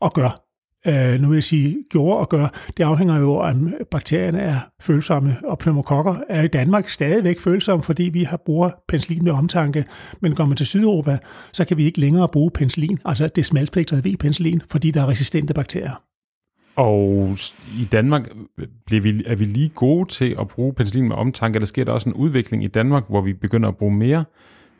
og 0.00 0.12
gør 0.12 0.43
øh, 0.86 1.20
nu 1.20 1.28
vil 1.28 1.36
jeg 1.36 1.44
sige, 1.44 1.76
gjorde 1.90 2.18
og 2.18 2.28
gør, 2.28 2.46
det 2.76 2.84
afhænger 2.84 3.18
jo 3.18 3.36
af, 3.36 3.50
om 3.50 3.74
bakterierne 3.90 4.40
er 4.40 4.56
følsomme, 4.80 5.36
og 5.44 5.58
pneumokokker 5.58 6.14
er 6.28 6.42
i 6.42 6.48
Danmark 6.48 6.88
stadigvæk 6.88 7.40
følsomme, 7.40 7.82
fordi 7.82 8.02
vi 8.02 8.22
har 8.22 8.36
bruger 8.36 8.70
penicillin 8.88 9.24
med 9.24 9.32
omtanke, 9.32 9.84
men 10.20 10.34
går 10.34 10.44
man 10.44 10.56
til 10.56 10.66
Sydeuropa, 10.66 11.18
så 11.52 11.64
kan 11.64 11.76
vi 11.76 11.84
ikke 11.84 12.00
længere 12.00 12.28
bruge 12.28 12.50
penicillin, 12.50 12.98
altså 13.04 13.28
det 13.28 13.46
smalspektrede 13.46 14.10
V-penicillin, 14.10 14.60
fordi 14.70 14.90
der 14.90 15.02
er 15.02 15.08
resistente 15.08 15.54
bakterier. 15.54 16.02
Og 16.76 17.36
i 17.80 17.84
Danmark 17.92 18.28
bliver 18.86 19.02
vi, 19.02 19.22
er 19.26 19.34
vi 19.34 19.44
lige 19.44 19.68
gode 19.68 20.08
til 20.08 20.36
at 20.40 20.48
bruge 20.48 20.72
penicillin 20.72 21.08
med 21.08 21.16
omtanke, 21.16 21.56
eller 21.56 21.66
sker 21.66 21.84
der 21.84 21.92
også 21.92 22.08
en 22.08 22.14
udvikling 22.14 22.64
i 22.64 22.66
Danmark, 22.66 23.04
hvor 23.08 23.20
vi 23.20 23.32
begynder 23.32 23.68
at 23.68 23.76
bruge 23.76 23.94
mere 23.94 24.24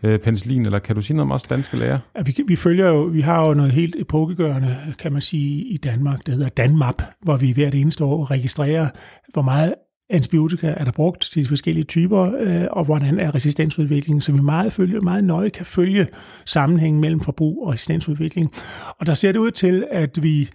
øh, 0.04 0.18
penicillin, 0.18 0.66
eller 0.66 0.78
kan 0.78 0.96
du 0.96 1.02
sige 1.02 1.16
noget 1.16 1.30
om 1.30 1.32
os 1.32 1.42
danske 1.42 1.76
læger? 1.76 1.98
Ja, 2.16 2.22
vi, 2.22 2.36
vi, 2.46 2.56
følger 2.56 2.88
jo, 2.88 3.02
vi 3.02 3.20
har 3.20 3.46
jo 3.46 3.54
noget 3.54 3.72
helt 3.72 3.96
epokegørende, 3.98 4.76
kan 4.98 5.12
man 5.12 5.22
sige, 5.22 5.64
i 5.64 5.76
Danmark, 5.76 6.26
der 6.26 6.32
hedder 6.32 6.48
Danmap, 6.48 7.02
hvor 7.20 7.36
vi 7.36 7.52
hvert 7.52 7.74
eneste 7.74 8.04
år 8.04 8.30
registrerer, 8.30 8.88
hvor 9.32 9.42
meget 9.42 9.74
antibiotika 10.10 10.74
er 10.76 10.84
der 10.84 10.92
brugt 10.92 11.28
til 11.32 11.42
de 11.42 11.48
forskellige 11.48 11.84
typer, 11.84 12.32
øh, 12.40 12.66
og 12.70 12.84
hvordan 12.84 13.20
er 13.20 13.34
resistensudviklingen, 13.34 14.20
så 14.20 14.32
vi 14.32 14.40
meget, 14.40 14.72
følge, 14.72 15.00
meget 15.00 15.24
nøje 15.24 15.48
kan 15.48 15.66
følge 15.66 16.06
sammenhængen 16.44 17.00
mellem 17.00 17.20
forbrug 17.20 17.66
og 17.66 17.72
resistensudvikling. 17.72 18.52
Og 18.98 19.06
der 19.06 19.14
ser 19.14 19.32
det 19.32 19.38
ud 19.38 19.50
til, 19.50 19.84
at 19.90 20.22
vi 20.22 20.50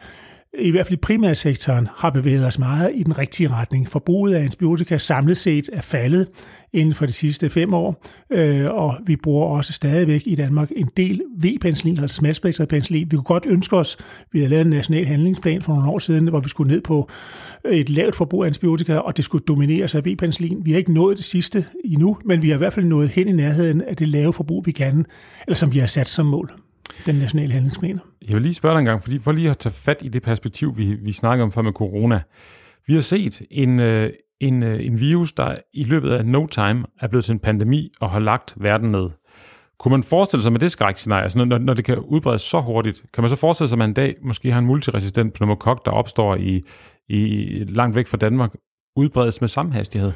i 0.57 0.71
hvert 0.71 0.87
fald 0.87 0.97
i 0.97 1.01
primærsektoren, 1.01 1.87
har 1.95 2.09
bevæget 2.09 2.45
os 2.45 2.59
meget 2.59 2.91
i 2.95 3.03
den 3.03 3.17
rigtige 3.17 3.49
retning. 3.49 3.89
Forbruget 3.89 4.35
af 4.35 4.43
antibiotika 4.43 4.97
samlet 4.97 5.37
set 5.37 5.69
er 5.73 5.81
faldet 5.81 6.27
inden 6.73 6.95
for 6.95 7.05
de 7.05 7.11
sidste 7.11 7.49
fem 7.49 7.73
år, 7.73 8.05
øh, 8.31 8.65
og 8.65 8.95
vi 9.05 9.15
bruger 9.15 9.45
også 9.45 9.73
stadigvæk 9.73 10.21
i 10.25 10.35
Danmark 10.35 10.69
en 10.75 10.89
del 10.97 11.21
V-penicillin, 11.43 11.99
altså 11.99 12.15
smalspektret 12.15 12.67
penicillin. 12.67 13.11
Vi 13.11 13.15
kunne 13.15 13.23
godt 13.23 13.45
ønske 13.45 13.77
os, 13.77 13.97
vi 14.31 14.39
havde 14.39 14.49
lavet 14.49 14.65
en 14.65 14.69
national 14.69 15.05
handlingsplan 15.05 15.61
for 15.61 15.73
nogle 15.73 15.89
år 15.89 15.99
siden, 15.99 16.27
hvor 16.27 16.39
vi 16.39 16.49
skulle 16.49 16.73
ned 16.73 16.81
på 16.81 17.09
et 17.65 17.89
lavt 17.89 18.15
forbrug 18.15 18.43
af 18.43 18.47
antibiotika, 18.47 18.95
og 18.95 19.17
det 19.17 19.25
skulle 19.25 19.43
domineres 19.47 19.95
af 19.95 20.05
V-penicillin. 20.05 20.65
Vi 20.65 20.71
har 20.71 20.77
ikke 20.77 20.93
nået 20.93 21.17
det 21.17 21.25
sidste 21.25 21.65
endnu, 21.85 22.17
men 22.25 22.41
vi 22.41 22.49
har 22.49 22.55
i 22.55 22.57
hvert 22.57 22.73
fald 22.73 22.85
nået 22.85 23.09
hen 23.09 23.27
i 23.27 23.31
nærheden 23.31 23.81
af 23.81 23.95
det 23.95 24.07
lave 24.07 24.33
forbrug, 24.33 24.65
vi 24.65 24.71
kan, 24.71 25.05
eller 25.47 25.55
som 25.55 25.73
vi 25.73 25.79
har 25.79 25.87
sat 25.87 26.07
som 26.07 26.25
mål 26.25 26.51
den 27.05 27.15
nationale 27.15 27.53
handlingsplan. 27.53 27.99
Jeg 28.27 28.33
vil 28.35 28.41
lige 28.41 28.53
spørge 28.53 28.73
dig 28.73 28.79
en 28.79 28.85
gang, 28.85 29.03
fordi 29.03 29.19
for 29.19 29.31
lige 29.31 29.49
at 29.49 29.57
tage 29.57 29.73
fat 29.73 29.97
i 30.01 30.07
det 30.07 30.21
perspektiv, 30.21 30.77
vi, 30.77 30.93
vi 30.93 31.11
snakker 31.11 31.45
om 31.45 31.51
før 31.51 31.61
med 31.61 31.71
corona. 31.71 32.21
Vi 32.87 32.93
har 32.93 33.01
set 33.01 33.41
en, 33.51 33.79
øh, 33.79 34.09
en, 34.39 34.63
øh, 34.63 34.85
en 34.85 34.99
virus, 34.99 35.31
der 35.31 35.55
i 35.73 35.83
løbet 35.83 36.09
af 36.09 36.25
no 36.25 36.45
time 36.45 36.85
er 36.99 37.07
blevet 37.07 37.25
til 37.25 37.31
en 37.33 37.39
pandemi 37.39 37.91
og 37.99 38.11
har 38.11 38.19
lagt 38.19 38.53
verden 38.57 38.91
ned. 38.91 39.09
Kunne 39.79 39.91
man 39.91 40.03
forestille 40.03 40.43
sig 40.43 40.51
med 40.51 40.59
det 40.59 40.71
skrækscenarie, 40.71 41.23
altså 41.23 41.45
når, 41.45 41.57
når 41.57 41.73
det 41.73 41.85
kan 41.85 41.99
udbredes 41.99 42.41
så 42.41 42.61
hurtigt, 42.61 43.03
kan 43.13 43.21
man 43.21 43.29
så 43.29 43.35
forestille 43.35 43.67
sig, 43.67 43.75
at 43.75 43.79
man 43.79 43.89
en 43.89 43.93
dag 43.93 44.15
måske 44.21 44.51
har 44.51 44.59
en 44.59 44.65
multiresistent 44.65 45.33
pneumokok, 45.33 45.85
der 45.85 45.91
opstår 45.91 46.35
i, 46.35 46.63
i 47.09 47.63
langt 47.67 47.95
væk 47.95 48.07
fra 48.07 48.17
Danmark, 48.17 48.53
udbredes 48.95 49.41
med 49.41 49.47
samme 49.47 49.73
hastighed? 49.73 50.11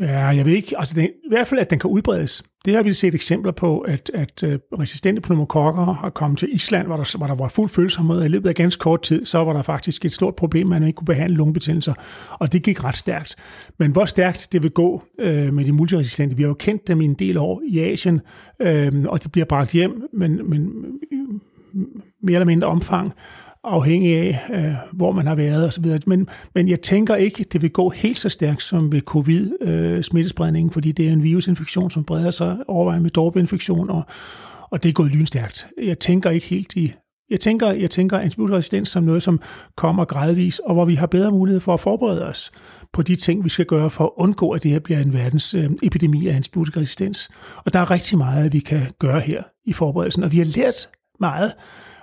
Ja, 0.00 0.26
jeg 0.26 0.44
ved 0.44 0.52
ikke. 0.52 0.78
Altså, 0.78 0.94
det, 0.94 1.02
i 1.02 1.28
hvert 1.28 1.46
fald, 1.46 1.60
at 1.60 1.70
den 1.70 1.78
kan 1.78 1.90
udbredes. 1.90 2.44
Det 2.64 2.74
har 2.74 2.82
vi 2.82 2.92
set 2.92 3.14
eksempler 3.14 3.52
på, 3.52 3.78
at, 3.78 4.10
at 4.14 4.42
uh, 4.42 4.78
resistente 4.80 5.20
pneumokokker 5.20 5.84
har 5.84 6.10
kommet 6.10 6.38
til 6.38 6.54
Island, 6.54 6.86
hvor 6.86 6.96
der, 6.96 7.16
hvor 7.18 7.26
der 7.26 7.34
var 7.34 7.48
fuld 7.48 7.68
følsomhed. 7.68 8.24
I 8.24 8.28
løbet 8.28 8.48
af 8.48 8.54
ganske 8.54 8.80
kort 8.80 9.02
tid, 9.02 9.24
så 9.26 9.38
var 9.38 9.52
der 9.52 9.62
faktisk 9.62 10.04
et 10.04 10.12
stort 10.12 10.36
problem, 10.36 10.72
at 10.72 10.80
man 10.80 10.88
ikke 10.88 10.96
kunne 10.96 11.06
behandle 11.06 11.36
lungebetændelser, 11.36 11.94
og 12.30 12.52
det 12.52 12.62
gik 12.62 12.84
ret 12.84 12.96
stærkt. 12.96 13.36
Men 13.78 13.90
hvor 13.90 14.04
stærkt 14.04 14.48
det 14.52 14.62
vil 14.62 14.70
gå 14.70 15.02
øh, 15.20 15.54
med 15.54 15.64
de 15.64 15.72
multiresistente, 15.72 16.36
vi 16.36 16.42
har 16.42 16.48
jo 16.48 16.54
kendt 16.54 16.88
dem 16.88 17.00
i 17.00 17.04
en 17.04 17.14
del 17.14 17.36
år 17.36 17.62
i 17.68 17.78
Asien, 17.80 18.20
øh, 18.62 18.92
og 19.08 19.24
de 19.24 19.28
bliver 19.28 19.46
bragt 19.46 19.72
hjem, 19.72 20.02
men, 20.12 20.50
men 20.50 20.72
mere 22.22 22.34
eller 22.34 22.46
mindre 22.46 22.68
omfang, 22.68 23.12
afhængig 23.64 24.16
af, 24.16 24.40
øh, 24.52 24.74
hvor 24.92 25.12
man 25.12 25.26
har 25.26 25.34
været 25.34 25.64
osv. 25.64 25.86
Men, 26.06 26.28
men 26.54 26.68
jeg 26.68 26.80
tænker 26.80 27.16
ikke, 27.16 27.44
det 27.52 27.62
vil 27.62 27.70
gå 27.70 27.90
helt 27.90 28.18
så 28.18 28.28
stærkt 28.28 28.62
som 28.62 28.92
ved 28.92 29.00
covid-smittespredningen, 29.00 30.70
øh, 30.70 30.72
fordi 30.72 30.92
det 30.92 31.08
er 31.08 31.12
en 31.12 31.22
virusinfektion, 31.22 31.90
som 31.90 32.04
breder 32.04 32.30
sig 32.30 32.56
overvejende 32.68 33.02
med 33.02 33.10
dråbeinfektion, 33.10 33.90
og, 33.90 34.02
og 34.70 34.82
det 34.82 34.88
er 34.88 34.92
gået 34.92 35.10
lynstærkt. 35.10 35.66
Jeg 35.82 35.98
tænker 35.98 36.30
ikke 36.30 36.46
helt 36.46 36.76
i 36.76 36.92
jeg 37.30 37.40
tænker, 37.40 37.72
jeg 37.72 37.90
tænker 37.90 38.18
antibiotikaresistens 38.18 38.88
som 38.88 39.04
noget, 39.04 39.22
som 39.22 39.40
kommer 39.76 40.04
gradvis, 40.04 40.58
og 40.58 40.74
hvor 40.74 40.84
vi 40.84 40.94
har 40.94 41.06
bedre 41.06 41.30
mulighed 41.30 41.60
for 41.60 41.74
at 41.74 41.80
forberede 41.80 42.24
os 42.24 42.52
på 42.92 43.02
de 43.02 43.16
ting, 43.16 43.44
vi 43.44 43.48
skal 43.48 43.66
gøre 43.66 43.90
for 43.90 44.04
at 44.04 44.10
undgå, 44.16 44.50
at 44.50 44.62
det 44.62 44.70
her 44.70 44.78
bliver 44.78 45.00
en 45.00 45.12
verdens 45.12 45.54
øh, 45.54 45.70
epidemi 45.82 46.28
af 46.28 46.36
antibiotikaresistens. 46.36 47.30
Og 47.56 47.72
der 47.72 47.78
er 47.78 47.90
rigtig 47.90 48.18
meget, 48.18 48.52
vi 48.52 48.60
kan 48.60 48.80
gøre 48.98 49.20
her 49.20 49.42
i 49.66 49.72
forberedelsen, 49.72 50.22
og 50.22 50.32
vi 50.32 50.38
har 50.38 50.44
lært 50.44 50.88
meget 51.20 51.52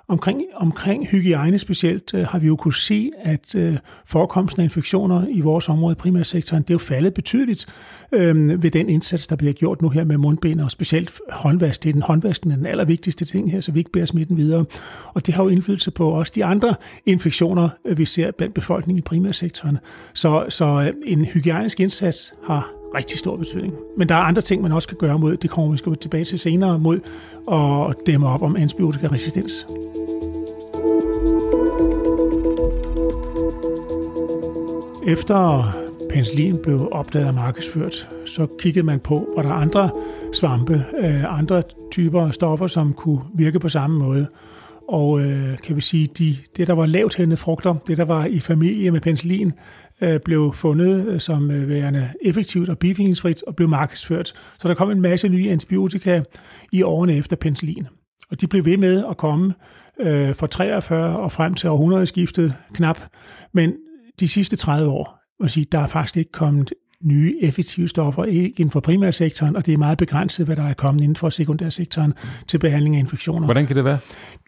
Omkring, 0.07 0.41
omkring 0.55 1.07
hygiejne 1.07 1.59
specielt 1.59 2.13
øh, 2.13 2.27
har 2.27 2.39
vi 2.39 2.47
jo 2.47 2.55
kunne 2.55 2.73
se, 2.73 3.11
at 3.23 3.55
øh, 3.55 3.77
forekomsten 4.05 4.61
af 4.61 4.63
infektioner 4.63 5.27
i 5.29 5.41
vores 5.41 5.69
område, 5.69 5.95
primærsektoren, 5.95 6.63
det 6.63 6.69
er 6.69 6.73
jo 6.73 6.79
faldet 6.79 7.13
betydeligt 7.13 7.65
øh, 8.11 8.63
ved 8.63 8.71
den 8.71 8.89
indsats, 8.89 9.27
der 9.27 9.35
bliver 9.35 9.53
gjort 9.53 9.81
nu 9.81 9.89
her 9.89 10.03
med 10.03 10.17
mundbind, 10.17 10.61
og 10.61 10.71
specielt 10.71 11.19
håndvask. 11.29 11.83
Det 11.83 11.89
er 11.89 11.93
den 11.93 12.01
håndvasken, 12.01 12.51
den 12.51 12.65
allervigtigste 12.65 13.25
ting 13.25 13.51
her, 13.51 13.61
så 13.61 13.71
vi 13.71 13.79
ikke 13.79 13.91
bærer 13.91 14.05
smitten 14.05 14.37
videre. 14.37 14.65
Og 15.13 15.25
det 15.25 15.33
har 15.33 15.43
jo 15.43 15.49
indflydelse 15.49 15.91
på 15.91 16.09
også 16.09 16.31
de 16.35 16.45
andre 16.45 16.75
infektioner, 17.05 17.69
øh, 17.85 17.97
vi 17.97 18.05
ser 18.05 18.31
blandt 18.31 18.53
befolkningen 18.53 18.99
i 18.99 19.01
primærsektoren. 19.01 19.77
Så, 20.13 20.45
så 20.49 20.65
øh, 20.65 20.93
en 21.05 21.25
hygiejnisk 21.25 21.79
indsats 21.79 22.33
har 22.47 22.80
rigtig 22.95 23.19
stor 23.19 23.35
betydning. 23.35 23.73
Men 23.97 24.09
der 24.09 24.15
er 24.15 24.19
andre 24.19 24.41
ting, 24.41 24.61
man 24.61 24.71
også 24.71 24.87
kan 24.87 24.97
gøre 24.97 25.19
mod, 25.19 25.37
det 25.37 25.49
kommer 25.49 25.71
vi 25.71 25.77
skal 25.77 25.95
tilbage 25.95 26.25
til 26.25 26.39
senere, 26.39 26.79
mod 26.79 26.99
at 27.89 27.95
dæmme 28.05 28.27
op 28.27 28.41
om 28.41 28.55
antibiotikaresistens. 28.55 29.67
Efter 35.07 35.71
penicillin 36.09 36.57
blev 36.63 36.89
opdaget 36.91 37.27
og 37.27 37.35
markedsført, 37.35 38.09
så 38.25 38.47
kiggede 38.59 38.85
man 38.85 38.99
på, 38.99 39.27
var 39.35 39.43
der 39.43 39.51
andre 39.51 39.89
svampe, 40.33 40.85
øh, 40.99 41.39
andre 41.39 41.63
typer 41.91 42.31
stoffer, 42.31 42.67
som 42.67 42.93
kunne 42.93 43.21
virke 43.33 43.59
på 43.59 43.69
samme 43.69 43.99
måde. 43.99 44.27
Og 44.87 45.21
øh, 45.21 45.57
kan 45.57 45.75
vi 45.75 45.81
sige, 45.81 46.05
de, 46.05 46.37
det 46.57 46.67
der 46.67 46.73
var 46.73 46.85
lavt 46.85 47.15
hængende 47.15 47.37
frugter, 47.37 47.75
det 47.87 47.97
der 47.97 48.05
var 48.05 48.25
i 48.25 48.39
familie 48.39 48.91
med 48.91 49.01
penicillin, 49.01 49.51
øh, 50.01 50.19
blev 50.25 50.53
fundet 50.53 51.07
øh, 51.07 51.19
som 51.19 51.51
øh, 51.51 51.69
værende 51.69 52.09
effektivt 52.21 52.69
og 52.69 52.77
bivirkningsfrit 52.77 53.43
og 53.43 53.55
blev 53.55 53.69
markedsført. 53.69 54.33
Så 54.59 54.67
der 54.67 54.73
kom 54.73 54.91
en 54.91 55.01
masse 55.01 55.29
nye 55.29 55.49
antibiotika 55.49 56.21
i 56.71 56.81
årene 56.81 57.15
efter 57.15 57.35
penicillin. 57.35 57.87
Og 58.31 58.41
de 58.41 58.47
blev 58.47 58.65
ved 58.65 58.77
med 58.77 59.05
at 59.09 59.17
komme 59.17 59.53
øh, 59.99 60.35
fra 60.35 60.47
43 60.47 61.17
og 61.17 61.31
frem 61.31 61.53
til 61.53 61.69
århundredeskiftet 61.69 62.55
knap. 62.73 62.99
Men 63.53 63.73
de 64.19 64.27
sidste 64.27 64.55
30 64.55 64.91
år, 64.91 65.21
vil 65.39 65.49
sige, 65.49 65.65
der 65.71 65.79
er 65.79 65.87
faktisk 65.87 66.17
ikke 66.17 66.31
kommet 66.31 66.73
nye 67.03 67.35
effektive 67.41 67.87
stoffer 67.87 68.25
inden 68.25 68.69
for 68.69 68.79
primærsektoren, 68.79 69.55
og 69.55 69.65
det 69.65 69.73
er 69.73 69.77
meget 69.77 69.97
begrænset, 69.97 70.45
hvad 70.45 70.55
der 70.55 70.63
er 70.63 70.73
kommet 70.73 71.03
inden 71.03 71.15
for 71.15 71.29
sekundærsektoren 71.29 72.13
til 72.47 72.57
behandling 72.57 72.95
af 72.95 72.99
infektioner. 72.99 73.45
Hvordan 73.45 73.67
kan 73.67 73.75
det 73.75 73.85
være? 73.85 73.97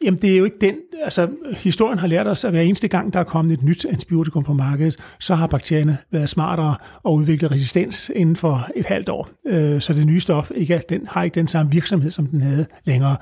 Jamen, 0.04 0.22
det 0.22 0.34
er 0.34 0.38
jo 0.38 0.46
ikke 0.46 0.58
den... 0.62 0.76
Altså, 1.04 1.28
historien 1.58 2.00
har 2.00 2.08
lært 2.08 2.28
os, 2.28 2.44
at 2.44 2.52
hver 2.52 2.62
eneste 2.62 2.88
gang, 2.88 3.14
der 3.14 3.20
er 3.20 3.24
kommet 3.24 3.54
et 3.54 3.64
nyt 3.64 3.86
antibiotikum 3.86 4.44
på 4.44 4.54
markedet, 4.54 4.98
så 5.20 5.36
har 5.36 5.48
bakterierne 5.48 5.98
været 6.12 6.30
smartere 6.30 6.76
og 7.04 7.14
udviklet 7.14 7.52
resistens 7.52 8.12
inden 8.16 8.36
for 8.36 8.68
et 8.76 8.86
halvt 8.86 9.10
år. 9.10 9.30
Øh, 9.48 9.82
så 9.82 9.94
det 9.94 10.06
nye 10.06 10.20
stof 10.20 10.52
ikke 10.56 10.74
er, 10.74 10.80
den, 10.90 11.08
har 11.08 11.24
ikke 11.24 11.36
den 11.36 11.48
samme 11.48 11.72
virksomhed, 11.72 12.12
som 12.12 12.26
den 12.26 12.42
havde 12.42 12.66
længere. 12.86 13.18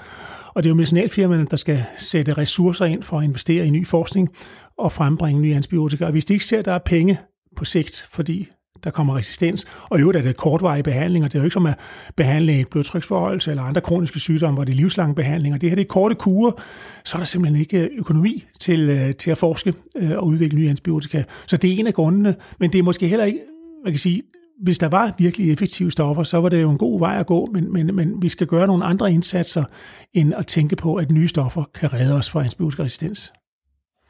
Og 0.54 0.64
det 0.64 0.70
er 0.70 0.72
jo 0.72 0.76
medicinalfirmaerne, 0.76 1.46
der 1.52 1.58
skal 1.58 1.84
sætte 1.98 2.34
ressourcer 2.34 2.86
ind 2.86 3.04
for 3.04 3.18
at 3.18 3.24
investere 3.24 3.66
i 3.66 3.70
ny 3.70 3.88
forskning 3.88 4.30
og 4.78 4.92
frembringe 4.92 5.42
nye 5.42 5.56
antibiotika. 5.56 6.06
Og 6.06 6.12
hvis 6.12 6.26
de 6.26 6.34
ikke 6.34 6.46
ser, 6.46 6.60
at 6.60 6.66
der 6.66 6.74
er 6.74 6.80
penge 6.86 7.18
på 7.56 7.66
sigt, 7.66 8.08
fordi 8.10 8.48
der 8.84 8.92
kommer 8.92 9.18
resistens. 9.18 9.66
Og 9.90 9.98
i 10.00 10.02
øvrigt 10.02 10.18
er 10.18 10.22
det 10.22 10.38
kortvarige 10.38 10.84
behandlinger. 10.84 11.30
Det 11.30 11.36
er 11.36 11.40
jo 11.40 11.46
ikke 11.46 11.54
som 11.54 11.66
at 11.66 11.80
behandle 12.16 12.60
et 12.60 12.68
blodtryksforholdelse 12.68 13.52
eller 13.52 13.64
andre 13.64 13.82
kroniske 13.82 14.20
sygdomme, 14.20 14.56
hvor 14.56 14.64
det 14.64 14.72
er 14.72 14.76
livslange 14.76 15.16
behandlinger. 15.16 15.58
Det 15.58 15.70
her 15.70 15.76
det 15.76 15.84
er 15.84 15.88
korte 15.88 16.16
kurer, 16.16 16.52
så 17.06 17.18
er 17.18 17.20
der 17.20 17.26
simpelthen 17.26 17.62
ikke 17.62 17.80
øh, 17.80 17.90
økonomi 17.98 18.46
til, 18.60 18.90
øh, 18.90 19.16
til 19.16 19.32
at 19.32 19.38
forske 19.38 19.74
øh, 19.96 20.12
og 20.12 20.26
udvikle 20.26 20.60
nye 20.60 20.70
antibiotika. 20.70 21.24
Så 21.48 21.58
det 21.58 21.74
er 21.74 21.80
en 21.80 21.88
af 21.88 21.94
grundene, 21.94 22.36
men 22.60 22.72
det 22.72 22.80
er 22.80 22.84
måske 22.84 23.08
heller 23.08 23.26
ikke, 23.26 23.40
man 23.84 23.94
kan 23.94 24.00
sige, 24.00 24.24
hvis 24.62 24.80
der 24.80 24.88
var 24.88 25.16
virkelig 25.18 25.52
effektive 25.52 25.92
stoffer, 25.92 26.24
så 26.24 26.38
var 26.38 26.50
det 26.50 26.62
jo 26.62 26.72
en 26.72 26.78
god 26.78 27.00
vej 27.00 27.20
at 27.20 27.26
gå, 27.26 27.50
men, 27.54 27.74
men, 27.74 27.96
men 27.96 28.22
vi 28.22 28.30
skal 28.30 28.48
gøre 28.48 28.68
nogle 28.68 28.86
andre 28.86 29.14
indsatser, 29.14 29.64
end 30.14 30.34
at 30.34 30.48
tænke 30.48 30.76
på, 30.76 30.96
at 30.96 31.12
nye 31.12 31.28
stoffer 31.28 31.64
kan 31.74 31.94
redde 31.94 32.16
os 32.16 32.30
fra 32.30 32.44
antibiotikaresistens. 32.44 33.34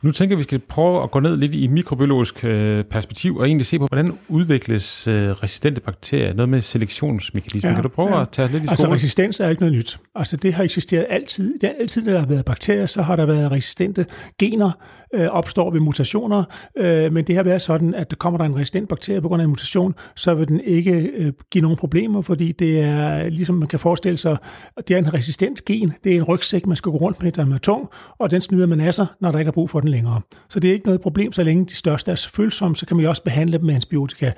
Nu 0.01 0.12
tænker 0.12 0.34
jeg, 0.34 0.38
at 0.38 0.38
vi 0.38 0.43
skal 0.43 0.60
prøve 0.60 1.03
at 1.03 1.12
gå 1.12 1.20
ned 1.20 1.38
lidt 1.38 1.53
i 1.53 1.67
mikrobiologisk 1.67 2.46
øh, 2.46 2.84
perspektiv 2.84 3.38
og 3.38 3.46
egentlig 3.46 3.65
se 3.65 3.79
på, 3.79 3.88
hvordan 3.88 4.17
udvikles 4.27 5.08
øh, 5.08 5.29
resistente 5.29 5.81
bakterier, 5.81 6.34
noget 6.34 6.50
med 6.50 6.62
selektionsmekanismer. 6.62 7.70
Ja, 7.70 7.75
kan 7.75 7.84
du 7.84 7.89
prøve 7.89 8.15
ja. 8.15 8.22
at 8.22 8.29
tage 8.29 8.51
lidt 8.51 8.63
i 8.63 8.67
Altså 8.70 8.91
resistens 8.91 9.39
er 9.39 9.50
ikke 9.50 9.62
noget 9.62 9.75
nyt. 9.75 10.00
Altså 10.15 10.38
det 10.38 10.53
har 10.53 10.63
eksisteret 10.63 11.05
altid. 11.10 11.53
Det 11.60 11.70
er 11.70 11.74
altid, 11.79 12.03
når 12.03 12.12
der 12.12 12.20
har 12.20 12.25
været 12.25 12.46
bakterier, 12.46 12.86
så 12.86 13.01
har 13.01 13.15
der 13.15 13.25
været 13.25 13.51
resistente 13.51 14.05
gener, 14.39 14.72
øh, 15.13 15.27
opstår 15.27 15.72
ved 15.72 15.79
mutationer, 15.79 16.43
øh, 16.77 17.13
men 17.13 17.27
det 17.27 17.36
har 17.36 17.43
været 17.43 17.62
sådan, 17.62 17.93
at 17.93 18.10
der 18.12 18.15
kommer 18.15 18.38
der 18.38 18.46
en 18.46 18.55
resistent 18.55 18.89
bakterie 18.89 19.22
på 19.22 19.27
grund 19.27 19.41
af 19.41 19.43
en 19.43 19.50
mutation, 19.50 19.96
så 20.15 20.34
vil 20.34 20.48
den 20.48 20.60
ikke 20.60 20.91
øh, 20.91 21.34
give 21.51 21.62
nogen 21.62 21.77
problemer, 21.77 22.22
fordi 22.22 22.51
det 22.51 22.79
er, 22.79 23.29
ligesom 23.29 23.55
man 23.55 23.67
kan 23.67 23.79
forestille 23.79 24.17
sig, 24.17 24.38
det 24.88 24.91
er 24.91 24.98
en 24.98 25.13
resistent 25.13 25.65
gen. 25.65 25.93
Det 26.03 26.12
er 26.12 26.15
en 26.15 26.24
rygsæk, 26.24 26.67
man 26.67 26.77
skal 26.77 26.91
gå 26.91 26.98
rundt 26.98 27.24
med, 27.24 27.31
der 27.31 27.53
er 27.53 27.58
tung, 27.58 27.89
og 28.20 28.31
den 28.31 28.41
smider 28.41 28.65
man 28.65 28.79
af 28.79 28.96
sig, 28.96 29.05
når 29.20 29.31
der 29.31 29.39
ikke 29.39 29.50
er 29.50 29.53
brug 29.53 29.70
for 29.70 29.79
den 29.79 29.90
længere. 29.91 30.21
Så 30.50 30.60
det 30.60 30.69
er 30.69 30.74
ikke 30.74 30.86
noget 30.86 31.01
problem, 31.01 31.31
så 31.31 31.43
længe 31.43 31.65
de 31.65 31.75
største 31.75 32.12
er 32.12 32.27
følsomme, 32.33 32.75
så 32.75 32.86
kan 32.86 32.98
man 32.98 33.03
jo 33.03 33.10
også 33.10 33.24
behandle 33.24 33.57
dem 33.57 33.65
med 33.65 33.75
antibiotika. 33.75 34.31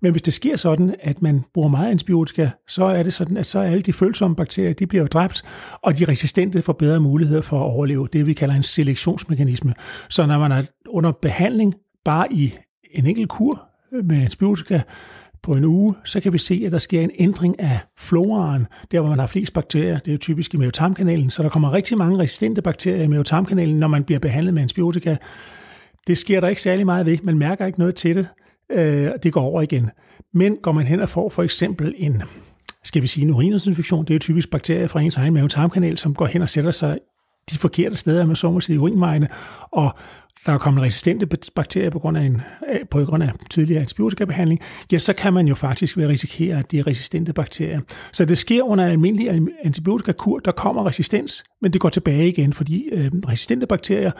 Men 0.00 0.12
hvis 0.12 0.22
det 0.22 0.32
sker 0.32 0.56
sådan, 0.56 0.94
at 1.00 1.22
man 1.22 1.44
bruger 1.54 1.68
meget 1.68 1.90
antibiotika, 1.90 2.50
så 2.68 2.84
er 2.84 3.02
det 3.02 3.14
sådan, 3.14 3.36
at 3.36 3.46
så 3.46 3.58
alle 3.58 3.82
de 3.82 3.92
følsomme 3.92 4.36
bakterier, 4.36 4.72
de 4.72 4.86
bliver 4.86 5.02
jo 5.02 5.08
dræbt, 5.08 5.42
og 5.82 5.98
de 5.98 6.04
resistente 6.04 6.62
får 6.62 6.72
bedre 6.72 7.00
muligheder 7.00 7.42
for 7.42 7.58
at 7.58 7.72
overleve. 7.72 8.08
Det 8.12 8.26
vi 8.26 8.32
kalder 8.32 8.54
en 8.54 8.62
selektionsmekanisme. 8.62 9.74
Så 10.08 10.26
når 10.26 10.38
man 10.38 10.52
er 10.52 10.62
under 10.88 11.12
behandling 11.12 11.74
bare 12.04 12.32
i 12.32 12.54
en 12.90 13.06
enkelt 13.06 13.28
kur 13.28 13.62
med 14.04 14.22
antibiotika, 14.22 14.80
på 15.42 15.54
en 15.54 15.64
uge, 15.64 15.94
så 16.04 16.20
kan 16.20 16.32
vi 16.32 16.38
se, 16.38 16.62
at 16.66 16.72
der 16.72 16.78
sker 16.78 17.00
en 17.00 17.10
ændring 17.18 17.60
af 17.60 17.80
floraen, 17.98 18.66
der 18.90 19.00
hvor 19.00 19.08
man 19.08 19.18
har 19.18 19.26
flest 19.26 19.52
bakterier. 19.52 19.98
Det 19.98 20.08
er 20.08 20.12
jo 20.12 20.18
typisk 20.18 20.54
i 20.54 20.56
mavetarmkanalen, 20.56 21.30
så 21.30 21.42
der 21.42 21.48
kommer 21.48 21.72
rigtig 21.72 21.98
mange 21.98 22.18
resistente 22.18 22.62
bakterier 22.62 23.02
i 23.02 23.06
mavetarmkanalen, 23.06 23.76
når 23.76 23.88
man 23.88 24.04
bliver 24.04 24.18
behandlet 24.18 24.54
med 24.54 24.62
antibiotika. 24.62 25.16
Det 26.06 26.18
sker 26.18 26.40
der 26.40 26.48
ikke 26.48 26.62
særlig 26.62 26.86
meget 26.86 27.06
ved. 27.06 27.18
Man 27.22 27.38
mærker 27.38 27.66
ikke 27.66 27.78
noget 27.78 27.94
til 27.94 28.16
det. 28.16 28.26
øh, 28.72 29.10
det 29.22 29.32
går 29.32 29.42
over 29.42 29.62
igen. 29.62 29.90
Men 30.34 30.56
går 30.62 30.72
man 30.72 30.86
hen 30.86 31.00
og 31.00 31.08
får 31.08 31.28
for 31.28 31.42
eksempel 31.42 31.94
en, 31.96 32.22
skal 32.84 33.02
vi 33.02 33.06
sige 33.06 33.24
en 33.24 33.30
urininfektion, 33.30 34.04
det 34.04 34.10
er 34.10 34.14
jo 34.14 34.18
typisk 34.18 34.50
bakterier 34.50 34.86
fra 34.86 35.00
ens 35.00 35.16
egen 35.16 35.34
mavetarmkanal, 35.34 35.98
som 35.98 36.14
går 36.14 36.26
hen 36.26 36.42
og 36.42 36.48
sætter 36.50 36.70
sig 36.70 36.98
de 37.50 37.58
forkerte 37.58 37.96
steder 37.96 38.26
med 38.26 38.36
så 38.36 38.50
må 38.50 38.60
sige 38.60 38.80
urinvejene, 38.80 39.28
og 39.72 39.94
der 40.46 40.52
er 40.52 40.58
kommet 40.58 40.82
resistente 40.82 41.26
bakterier 41.54 41.90
på 41.90 41.98
grund 41.98 42.18
af, 42.18 42.22
en, 42.22 42.40
på 42.90 43.04
grund 43.04 43.22
af 43.22 43.32
tidligere 43.50 43.80
antibiotikabehandling, 43.80 44.60
ja, 44.92 44.98
så 44.98 45.12
kan 45.12 45.32
man 45.32 45.48
jo 45.48 45.54
faktisk 45.54 45.96
ved 45.96 46.06
risikere, 46.06 46.58
at 46.58 46.70
det 46.70 46.78
er 46.78 46.86
resistente 46.86 47.32
bakterier. 47.32 47.80
Så 48.12 48.24
det 48.24 48.38
sker 48.38 48.62
under 48.62 48.84
en 48.84 48.90
almindelig 48.90 49.48
antibiotikakur, 49.64 50.38
der 50.38 50.52
kommer 50.52 50.86
resistens, 50.86 51.44
men 51.62 51.72
det 51.72 51.80
går 51.80 51.88
tilbage 51.88 52.28
igen, 52.28 52.52
fordi 52.52 52.88
øh, 52.92 53.10
resistente 53.28 53.66
bakterier, 53.66 54.10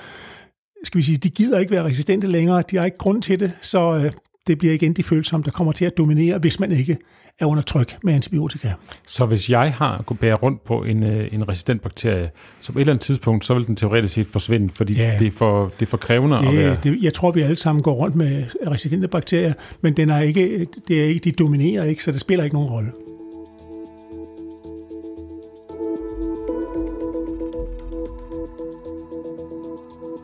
skal 0.84 0.98
vi 0.98 1.02
sige, 1.02 1.18
de 1.18 1.30
gider 1.30 1.58
ikke 1.58 1.70
være 1.70 1.84
resistente 1.84 2.26
længere, 2.26 2.62
de 2.70 2.76
har 2.76 2.84
ikke 2.84 2.98
grund 2.98 3.22
til 3.22 3.40
det, 3.40 3.52
så 3.62 3.94
øh, 3.94 4.12
det 4.46 4.58
bliver 4.58 4.74
igen 4.74 4.92
de 4.92 5.02
følsomme, 5.02 5.44
der 5.44 5.50
kommer 5.50 5.72
til 5.72 5.84
at 5.84 5.98
dominere, 5.98 6.38
hvis 6.38 6.60
man 6.60 6.72
ikke 6.72 6.98
er 7.38 7.46
under 7.46 7.62
tryk 7.62 7.96
med 8.02 8.14
antibiotika. 8.14 8.72
Så 9.06 9.26
hvis 9.26 9.50
jeg 9.50 9.72
har 9.72 10.02
kunne 10.06 10.16
bære 10.16 10.34
rundt 10.34 10.64
på 10.64 10.82
en, 10.82 11.02
øh, 11.02 11.28
en 11.32 11.48
resistent 11.48 11.82
bakterie, 11.82 12.30
så 12.60 12.72
på 12.72 12.78
et 12.78 12.80
eller 12.80 12.92
andet 12.92 13.04
tidspunkt, 13.04 13.44
så 13.44 13.54
vil 13.54 13.66
den 13.66 13.76
teoretisk 13.76 14.14
set 14.14 14.26
forsvinde, 14.26 14.72
fordi 14.72 14.94
ja, 14.94 15.16
det, 15.18 15.26
er 15.26 15.30
for, 15.30 15.72
det 15.80 15.86
er 15.86 15.90
for 15.90 15.96
krævende 15.96 16.36
det, 16.36 16.48
at 16.48 16.56
være... 16.56 16.78
Det, 16.82 16.98
jeg 17.02 17.14
tror, 17.14 17.30
vi 17.30 17.42
alle 17.42 17.56
sammen 17.56 17.82
går 17.82 17.94
rundt 17.94 18.16
med 18.16 18.44
resistente 18.66 19.08
bakterier, 19.08 19.52
men 19.80 19.96
den 19.96 20.10
er 20.10 20.20
ikke, 20.20 20.66
det 20.88 21.00
er 21.00 21.04
ikke, 21.04 21.20
de 21.20 21.32
dominerer 21.32 21.84
ikke, 21.84 22.04
så 22.04 22.12
det 22.12 22.20
spiller 22.20 22.44
ikke 22.44 22.56
nogen 22.56 22.70
rolle. 22.70 22.92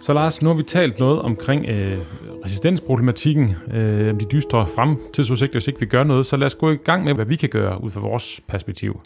Så 0.01 0.13
Lars, 0.13 0.43
nu 0.43 0.49
har 0.49 0.57
vi 0.57 0.63
talt 0.63 0.99
noget 0.99 1.23
omkring 1.23 1.67
øh, 1.69 1.99
resistensproblematikken, 2.45 3.57
øh, 3.73 4.15
de 4.21 4.25
dystre 4.33 4.67
fremtidsudsigter, 4.67 5.55
hvis 5.55 5.69
ikke 5.69 5.81
vi 5.81 5.87
gør 5.87 6.05
noget. 6.05 6.27
Så 6.27 6.37
lad 6.37 6.47
os 6.47 6.55
gå 6.55 6.71
i 6.71 6.77
gang 6.77 7.05
med, 7.05 7.15
hvad 7.15 7.25
vi 7.25 7.37
kan 7.37 7.49
gøre 7.49 7.85
ud 7.85 7.91
fra 7.91 8.01
vores 8.01 8.41
perspektiv. 8.49 9.01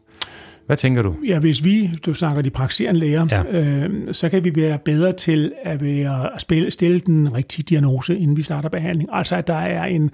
Hvad 0.66 0.76
tænker 0.76 1.02
du? 1.02 1.14
Ja, 1.26 1.38
hvis 1.38 1.64
vi, 1.64 1.90
du 2.06 2.14
snakker 2.14 2.42
de 2.42 2.50
praktiserende 2.50 3.00
læger, 3.00 3.26
ja. 3.30 3.42
øh, 3.62 4.14
så 4.14 4.28
kan 4.28 4.44
vi 4.44 4.52
være 4.56 4.78
bedre 4.84 5.12
til 5.12 5.52
at, 5.62 5.82
være, 5.82 6.34
at 6.34 6.40
spille, 6.40 6.70
stille 6.70 7.00
den 7.00 7.34
rigtige 7.34 7.64
diagnose, 7.68 8.18
inden 8.18 8.36
vi 8.36 8.42
starter 8.42 8.68
behandling. 8.68 9.08
Altså, 9.12 9.36
at 9.36 9.46
der 9.46 9.54
er 9.54 9.84
en 9.84 10.10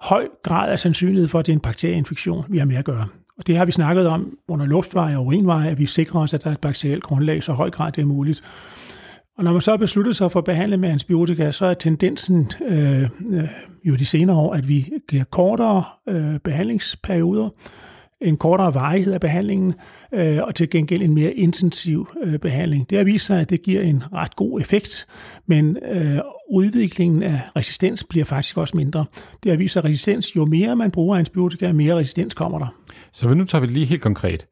høj 0.00 0.28
grad 0.42 0.70
af 0.70 0.78
sandsynlighed 0.78 1.28
for, 1.28 1.38
at 1.38 1.46
det 1.46 1.52
er 1.52 1.56
en 1.56 1.60
bakterieinfektion, 1.60 2.44
vi 2.48 2.58
har 2.58 2.64
med 2.64 2.76
at 2.76 2.84
gøre. 2.84 3.06
Og 3.38 3.46
det 3.46 3.56
har 3.56 3.64
vi 3.64 3.72
snakket 3.72 4.06
om 4.06 4.38
under 4.48 4.66
luftveje 4.66 5.16
og 5.16 5.26
urinveje, 5.26 5.70
at 5.70 5.78
vi 5.78 5.86
sikrer 5.86 6.20
os, 6.20 6.34
at 6.34 6.44
der 6.44 6.50
er 6.50 6.54
et 6.54 6.60
bakterielt 6.60 7.02
grundlag, 7.02 7.42
så 7.42 7.52
høj 7.52 7.70
grad 7.70 7.92
det 7.92 8.02
er 8.02 8.06
muligt. 8.06 8.42
Og 9.38 9.44
når 9.44 9.52
man 9.52 9.62
så 9.62 9.70
har 9.70 9.76
besluttet 9.76 10.16
sig 10.16 10.32
for 10.32 10.38
at 10.38 10.44
behandle 10.44 10.76
med 10.76 10.88
antibiotika, 10.88 11.50
så 11.50 11.66
er 11.66 11.74
tendensen 11.74 12.50
øh, 12.68 13.02
øh, 13.02 13.08
jo 13.84 13.94
de 13.94 14.06
senere 14.06 14.36
år, 14.36 14.54
at 14.54 14.68
vi 14.68 14.88
giver 15.08 15.24
kortere 15.24 15.84
øh, 16.08 16.38
behandlingsperioder, 16.38 17.48
en 18.20 18.36
kortere 18.36 18.74
varighed 18.74 19.12
af 19.12 19.20
behandlingen, 19.20 19.74
øh, 20.14 20.38
og 20.42 20.54
til 20.54 20.70
gengæld 20.70 21.02
en 21.02 21.14
mere 21.14 21.32
intensiv 21.32 22.08
øh, 22.24 22.38
behandling. 22.38 22.90
Det 22.90 22.98
har 22.98 23.04
vist 23.04 23.26
sig, 23.26 23.40
at 23.40 23.50
det 23.50 23.62
giver 23.62 23.82
en 23.82 24.02
ret 24.12 24.36
god 24.36 24.60
effekt, 24.60 25.06
men 25.46 25.76
øh, 25.94 26.18
udviklingen 26.50 27.22
af 27.22 27.40
resistens 27.56 28.04
bliver 28.04 28.24
faktisk 28.24 28.56
også 28.56 28.76
mindre. 28.76 29.04
Det 29.42 29.52
har 29.52 29.56
vist 29.56 29.72
sig, 29.72 29.80
at 29.80 29.84
resistens, 29.84 30.36
jo 30.36 30.44
mere 30.44 30.76
man 30.76 30.90
bruger 30.90 31.16
antibiotika, 31.16 31.72
mere 31.72 31.96
resistens 31.96 32.34
kommer 32.34 32.58
der. 32.58 32.74
Så 33.12 33.34
nu 33.34 33.44
tager 33.44 33.60
vi 33.60 33.66
det 33.66 33.74
lige 33.74 33.86
helt 33.86 34.02
konkret. 34.02 34.46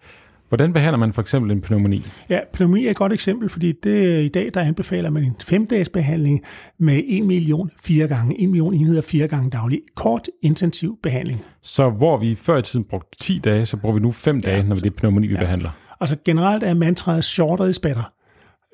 Hvordan 0.48 0.72
behandler 0.72 0.98
man 0.98 1.12
for 1.12 1.22
eksempel 1.22 1.50
en 1.50 1.60
pneumoni? 1.60 2.02
Ja, 2.28 2.38
pneumoni 2.52 2.86
er 2.86 2.90
et 2.90 2.96
godt 2.96 3.12
eksempel, 3.12 3.48
fordi 3.48 3.72
det, 3.72 4.24
i 4.24 4.28
dag 4.28 4.50
der 4.54 4.60
anbefaler 4.60 5.10
man 5.10 5.22
en 5.24 5.36
femdages 5.40 5.88
behandling 5.88 6.44
med 6.78 7.00
1 7.06 7.26
million 7.26 7.70
fire 7.82 8.08
gange, 8.08 8.42
1 8.42 8.48
million 8.48 8.74
enheder 8.74 9.02
fire 9.02 9.28
gange 9.28 9.50
daglig. 9.50 9.80
Kort, 9.94 10.28
intensiv 10.42 10.98
behandling. 11.02 11.44
Så 11.62 11.90
hvor 11.90 12.16
vi 12.16 12.34
før 12.34 12.58
i 12.58 12.62
tiden 12.62 12.84
brugte 12.84 13.18
10 13.18 13.38
dage, 13.38 13.66
så 13.66 13.76
bruger 13.76 13.94
vi 13.94 14.00
nu 14.00 14.10
5 14.10 14.40
dage, 14.40 14.56
ja, 14.56 14.62
når 14.62 14.74
det 14.74 14.86
er 14.86 14.90
pneumoni, 14.90 15.26
vi 15.26 15.34
ja. 15.34 15.40
behandler. 15.40 15.70
Altså 16.00 16.16
generelt 16.24 16.62
er 16.62 16.74
mantraet 16.74 17.24
shorter 17.24 17.64
is 17.64 17.78
better. 17.78 18.12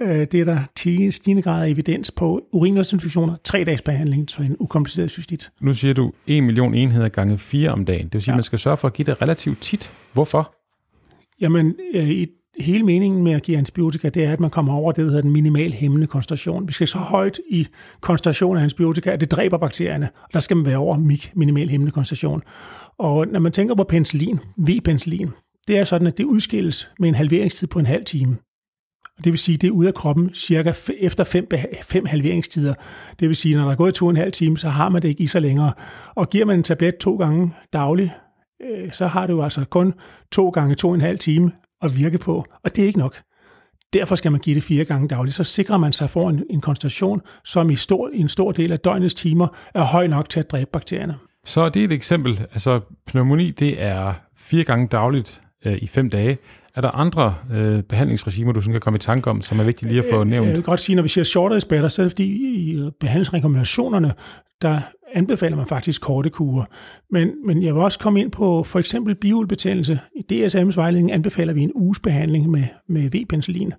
Øh, 0.03 0.27
det 0.33 0.35
er 0.35 0.45
der 0.45 0.59
10 0.77 1.11
stigende 1.11 1.43
grad 1.43 1.65
af 1.65 1.69
evidens 1.69 2.11
på 2.11 2.43
urinvejsinfektioner, 2.53 3.37
tre 3.45 3.65
dages 3.65 3.83
behandling 3.83 4.29
til 4.29 4.45
en 4.45 4.57
ukompliceret 4.59 5.11
cystit. 5.11 5.51
Nu 5.61 5.75
siger 5.75 5.95
du 5.95 6.11
1 6.27 6.43
million 6.43 6.75
enheder 6.75 7.09
gange 7.09 7.39
4 7.39 7.71
om 7.71 7.85
dagen. 7.85 8.05
Det 8.05 8.13
vil 8.13 8.23
sige, 8.23 8.33
ja. 8.33 8.35
at 8.35 8.37
man 8.37 8.43
skal 8.43 8.59
sørge 8.59 8.77
for 8.77 8.89
at 8.89 8.95
give 8.95 9.07
det 9.07 9.23
relativt 9.23 9.61
tit. 9.61 9.93
Hvorfor? 10.13 10.55
Jamen, 11.41 11.75
øh, 11.95 12.11
i 12.11 12.27
hele 12.59 12.85
meningen 12.85 13.23
med 13.23 13.33
at 13.33 13.43
give 13.43 13.59
antibiotika, 13.59 14.09
det 14.09 14.25
er, 14.25 14.33
at 14.33 14.41
man 14.41 14.51
kommer 14.51 14.75
over 14.75 14.93
det, 14.93 15.05
der 15.05 15.11
hedder 15.11 15.23
den 15.23 15.33
minimal 15.33 15.73
hæmmende 15.73 16.07
koncentration. 16.07 16.69
Vi 16.69 16.73
skal 16.73 16.89
så 16.89 16.99
højt 16.99 17.41
i 17.51 17.67
koncentration 18.01 18.57
af 18.57 18.63
antibiotika, 18.63 19.11
at 19.11 19.21
det 19.21 19.31
dræber 19.31 19.59
bakterierne. 19.59 20.09
Og 20.23 20.29
der 20.35 20.41
skal 20.41 20.57
man 20.57 20.67
være 20.67 20.77
over 20.77 20.97
minimal 21.35 21.69
hæmmende 21.69 21.93
koncentration. 21.93 22.43
Og 22.99 23.27
når 23.27 23.41
man 23.41 23.53
tænker 23.53 23.75
på 23.75 23.85
penicillin, 23.85 24.41
V-penicillin, 24.57 25.31
det 25.69 25.79
er 25.79 25.85
sådan, 25.85 26.07
at 26.07 26.19
det 26.19 26.25
udskilles 26.25 26.91
med 26.99 27.09
en 27.09 27.15
halveringstid 27.15 27.69
på 27.69 27.79
en 27.79 27.87
halv 27.87 28.05
time. 28.05 28.37
Og 29.19 29.25
det 29.25 29.33
vil 29.33 29.39
sige, 29.39 29.57
det 29.57 29.69
er 29.69 29.71
ude 29.71 29.89
af 29.89 29.95
kroppen 29.95 30.35
cirka 30.35 30.73
efter 31.01 31.25
fem, 31.25 31.49
fem 31.83 32.07
halveringstider. 32.07 32.75
Det 33.21 33.29
vil 33.29 33.37
sige, 33.37 33.57
når 33.57 33.65
der 33.65 33.71
er 33.71 33.77
gået 33.77 33.95
to 33.95 34.07
og 34.07 34.11
en 34.11 34.17
halv 34.17 34.33
time, 34.33 34.59
så 34.59 34.69
har 34.69 34.89
man 34.89 35.03
det 35.03 35.09
ikke 35.09 35.23
i 35.23 35.27
så 35.27 35.41
længere. 35.41 35.73
Og 36.15 36.31
giver 36.31 36.45
man 36.45 36.57
en 36.57 36.63
tablet 36.63 36.97
to 36.97 37.17
gange 37.17 37.53
dagligt, 37.73 38.11
øh, 38.61 38.93
så 38.93 39.07
har 39.07 39.27
du 39.27 39.43
altså 39.43 39.65
kun 39.65 39.95
to 40.33 40.49
gange 40.49 40.75
to 40.75 40.89
og 40.89 40.95
en 40.95 41.01
halv 41.01 41.19
time 41.19 41.53
at 41.83 41.97
virke 41.97 42.19
på, 42.19 42.45
og 42.65 42.77
det 42.77 42.83
er 42.83 42.87
ikke 42.87 42.99
nok. 42.99 43.23
Derfor 43.93 44.15
skal 44.15 44.33
man 44.33 44.41
give 44.41 44.55
det 44.55 44.63
fire 44.63 44.85
gange 44.85 45.09
dagligt. 45.09 45.37
Så 45.37 45.45
sikrer 45.45 45.77
man 45.77 45.93
sig 45.93 46.11
for 46.11 46.29
en, 46.29 46.43
en 46.51 46.61
koncentration, 46.61 47.23
som 47.45 47.71
i, 47.71 47.77
stor, 47.77 48.11
i 48.13 48.19
en 48.19 48.29
stor 48.29 48.53
del 48.53 48.73
af 48.73 48.81
døgnets 48.81 49.15
timer 49.15 49.47
er 49.75 49.83
høj 49.83 50.07
nok 50.07 50.29
til 50.29 50.41
at 50.41 50.51
dræbe 50.51 50.71
bakterierne. 50.73 51.17
Så 51.45 51.69
det 51.69 51.81
er 51.81 51.85
et 51.85 51.93
eksempel. 51.93 52.47
Altså 52.53 52.81
pneumoni, 53.07 53.51
det 53.51 53.83
er 53.83 54.15
fire 54.37 54.65
gange 54.65 54.87
dagligt 54.87 55.43
øh, 55.65 55.79
i 55.83 55.87
fem 55.87 56.11
dage. 56.11 56.39
Er 56.75 56.81
der 56.81 56.91
andre 56.91 57.35
øh, 57.53 57.83
behandlingsregimer, 57.83 58.53
du 58.53 58.61
sådan 58.61 58.73
kan 58.73 58.81
komme 58.81 58.97
i 58.97 58.99
tanke 58.99 59.31
om, 59.31 59.41
som 59.41 59.61
er 59.61 59.65
vigtigt 59.65 59.93
lige 59.93 60.05
at 60.05 60.07
få 60.11 60.25
nævnt? 60.25 60.49
Jeg 60.49 60.57
vil 60.57 60.63
godt 60.63 60.81
sige, 60.81 60.97
når 60.97 61.03
vi 61.03 61.09
siger 61.09 61.25
shorter 61.25 61.57
is 61.57 61.65
better, 61.65 61.89
så 61.89 62.03
er 62.03 62.05
det 62.05 62.13
fordi 62.13 62.25
i 62.25 62.91
behandlingsrekommendationerne, 63.01 64.15
der 64.63 64.81
anbefaler 65.15 65.57
man 65.57 65.67
faktisk 65.67 66.03
korte 66.03 66.31
kurer. 66.31 66.65
Men, 67.11 67.31
men 67.47 67.63
jeg 67.63 67.75
vil 67.75 67.83
også 67.83 67.99
komme 67.99 68.21
ind 68.21 68.31
på 68.31 68.65
for 68.65 68.79
eksempel 68.79 69.15
biulbetændelse. 69.15 70.01
I 70.17 70.47
DSM's 70.47 70.77
vejledning 70.77 71.13
anbefaler 71.13 71.53
vi 71.53 71.63
en 71.63 71.73
uges 71.75 72.01
behandling 72.01 72.51
med, 72.51 72.65
med 72.89 73.11
V-penicillin. 73.11 73.73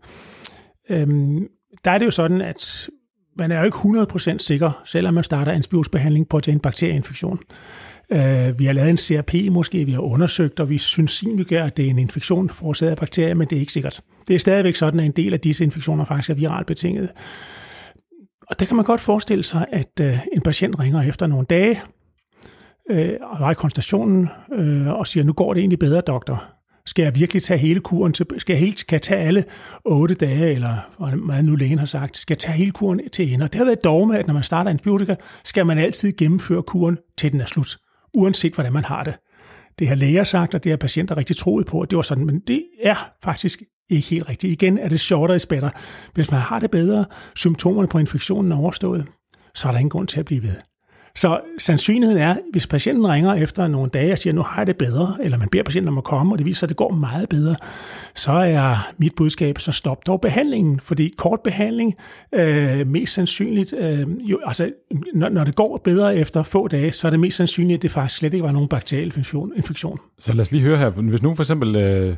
Øhm, 0.89 1.47
der 1.85 1.91
er 1.91 1.97
det 1.97 2.05
jo 2.05 2.11
sådan, 2.11 2.41
at 2.41 2.89
man 3.37 3.51
er 3.51 3.59
jo 3.59 3.65
ikke 3.65 3.77
100% 3.77 4.37
sikker, 4.37 4.81
selvom 4.85 5.13
man 5.13 5.23
starter 5.23 5.51
antibiotibehandling 5.51 6.29
på 6.29 6.37
at 6.37 6.47
en 6.47 6.59
bakterieinfektion. 6.59 7.39
Øh, 8.11 8.59
vi 8.59 8.65
har 8.65 8.73
lavet 8.73 8.89
en 8.89 8.97
CRP 8.97 9.33
måske, 9.51 9.85
vi 9.85 9.91
har 9.91 9.99
undersøgt, 9.99 10.59
og 10.59 10.69
vi 10.69 10.77
synes 10.77 11.11
sandsynliggør, 11.11 11.63
at 11.63 11.77
det 11.77 11.85
er 11.85 11.89
en 11.89 11.99
infektion 11.99 12.49
forårsaget 12.49 12.91
af 12.91 12.97
bakterier, 12.97 13.33
men 13.33 13.47
det 13.47 13.55
er 13.55 13.59
ikke 13.59 13.71
sikkert. 13.71 14.01
Det 14.27 14.33
er 14.33 14.39
stadigvæk 14.39 14.75
sådan, 14.75 14.99
at 14.99 15.05
en 15.05 15.11
del 15.11 15.33
af 15.33 15.39
disse 15.39 15.63
infektioner 15.63 16.05
faktisk 16.05 16.29
er 16.29 16.33
viralt 16.33 16.67
betinget. 16.67 17.09
Og 18.49 18.59
der 18.59 18.65
kan 18.65 18.75
man 18.75 18.85
godt 18.85 19.01
forestille 19.01 19.43
sig, 19.43 19.65
at 19.71 19.99
øh, 20.01 20.19
en 20.33 20.41
patient 20.41 20.79
ringer 20.79 21.01
efter 21.01 21.27
nogle 21.27 21.45
dage, 21.45 21.81
øh, 22.89 23.13
og 23.21 23.39
var 23.39 23.51
i 23.51 23.53
konstationen, 23.53 24.29
øh, 24.53 24.87
og 24.87 25.07
siger, 25.07 25.23
nu 25.23 25.33
går 25.33 25.53
det 25.53 25.59
egentlig 25.59 25.79
bedre, 25.79 26.01
doktor. 26.01 26.43
Skal 26.85 27.03
jeg 27.03 27.15
virkelig 27.15 27.43
tage 27.43 27.57
hele 27.57 27.79
kuren 27.79 28.13
til, 28.13 28.25
skal 28.37 28.53
jeg, 28.53 28.59
helt, 28.59 28.87
kan 28.87 28.95
jeg 28.95 29.01
tage 29.01 29.21
alle 29.21 29.43
otte 29.85 30.15
dage, 30.15 30.53
eller 30.53 31.25
hvad 31.25 31.43
nu 31.43 31.55
lægen 31.55 31.79
har 31.79 31.85
sagt, 31.85 32.17
skal 32.17 32.33
jeg 32.33 32.39
tage 32.39 32.57
hele 32.57 32.71
kuren 32.71 33.01
til 33.09 33.33
ende? 33.33 33.43
Og 33.43 33.53
det 33.53 33.57
har 33.57 33.65
været 33.65 33.83
dogme, 33.83 34.19
at 34.19 34.27
når 34.27 34.33
man 34.33 34.43
starter 34.43 34.69
antibiotika, 34.69 35.15
skal 35.43 35.65
man 35.65 35.77
altid 35.77 36.17
gennemføre 36.17 36.63
kuren 36.63 36.97
til 37.17 37.31
den 37.31 37.41
er 37.41 37.45
slut, 37.45 37.77
uanset 38.13 38.53
hvordan 38.53 38.73
man 38.73 38.83
har 38.83 39.03
det. 39.03 39.15
Det 39.79 39.87
har 39.87 39.95
læger 39.95 40.23
sagt, 40.23 40.55
og 40.55 40.63
det 40.63 40.69
har 40.69 40.77
patienter 40.77 41.17
rigtig 41.17 41.35
troet 41.35 41.65
på, 41.65 41.81
at 41.81 41.89
det 41.89 41.95
var 41.95 42.01
sådan, 42.01 42.25
men 42.25 42.39
det 42.39 42.63
er 42.83 43.11
faktisk 43.23 43.61
ikke 43.89 44.07
helt 44.07 44.29
rigtigt. 44.29 44.51
Igen 44.61 44.77
er 44.77 44.89
det 44.89 44.99
shorter 44.99 45.35
i 45.35 45.39
better. 45.49 45.69
Hvis 46.13 46.31
man 46.31 46.39
har 46.39 46.59
det 46.59 46.71
bedre, 46.71 47.05
symptomerne 47.35 47.87
på 47.87 47.97
infektionen 47.97 48.51
er 48.51 48.57
overstået, 48.57 49.07
så 49.55 49.67
er 49.67 49.71
der 49.71 49.79
ingen 49.79 49.89
grund 49.89 50.07
til 50.07 50.19
at 50.19 50.25
blive 50.25 50.43
ved. 50.43 50.55
Så 51.17 51.41
sandsynligheden 51.57 52.21
er, 52.21 52.35
hvis 52.51 52.67
patienten 52.67 53.07
ringer 53.07 53.33
efter 53.33 53.67
nogle 53.67 53.89
dage 53.89 54.11
og 54.11 54.19
siger, 54.19 54.33
nu 54.33 54.41
har 54.41 54.61
jeg 54.61 54.67
det 54.67 54.77
bedre, 54.77 55.17
eller 55.21 55.37
man 55.37 55.49
beder 55.49 55.63
patienten 55.63 55.87
om 55.87 55.97
at 55.97 56.03
komme, 56.03 56.33
og 56.33 56.37
det 56.37 56.45
viser 56.45 56.59
sig, 56.59 56.65
at 56.65 56.69
det 56.69 56.77
går 56.77 56.91
meget 56.91 57.29
bedre, 57.29 57.55
så 58.15 58.31
er 58.31 58.91
mit 58.97 59.15
budskab, 59.15 59.59
så 59.59 59.71
stop 59.71 60.07
dog 60.07 60.21
behandlingen, 60.21 60.79
fordi 60.79 61.13
kort 61.17 61.39
behandling, 61.43 61.95
øh, 62.33 62.87
mest 62.87 63.13
sandsynligt, 63.13 63.73
øh, 63.77 64.07
jo, 64.21 64.39
altså 64.45 64.71
når, 65.13 65.29
når 65.29 65.43
det 65.43 65.55
går 65.55 65.81
bedre 65.83 66.15
efter 66.15 66.43
få 66.43 66.67
dage, 66.67 66.91
så 66.91 67.07
er 67.07 67.11
det 67.11 67.19
mest 67.19 67.37
sandsynligt, 67.37 67.77
at 67.77 67.81
det 67.81 67.91
faktisk 67.91 68.19
slet 68.19 68.33
ikke 68.33 68.45
var 68.45 68.51
nogen 68.51 68.69
bakteriel 68.69 69.13
infektion. 69.57 69.99
Så 70.19 70.33
lad 70.33 70.41
os 70.41 70.51
lige 70.51 70.61
høre 70.61 70.77
her, 70.77 70.89
hvis 70.89 71.21
nu 71.21 71.35
for 71.35 71.43
eksempel... 71.43 71.75
Øh 71.75 72.15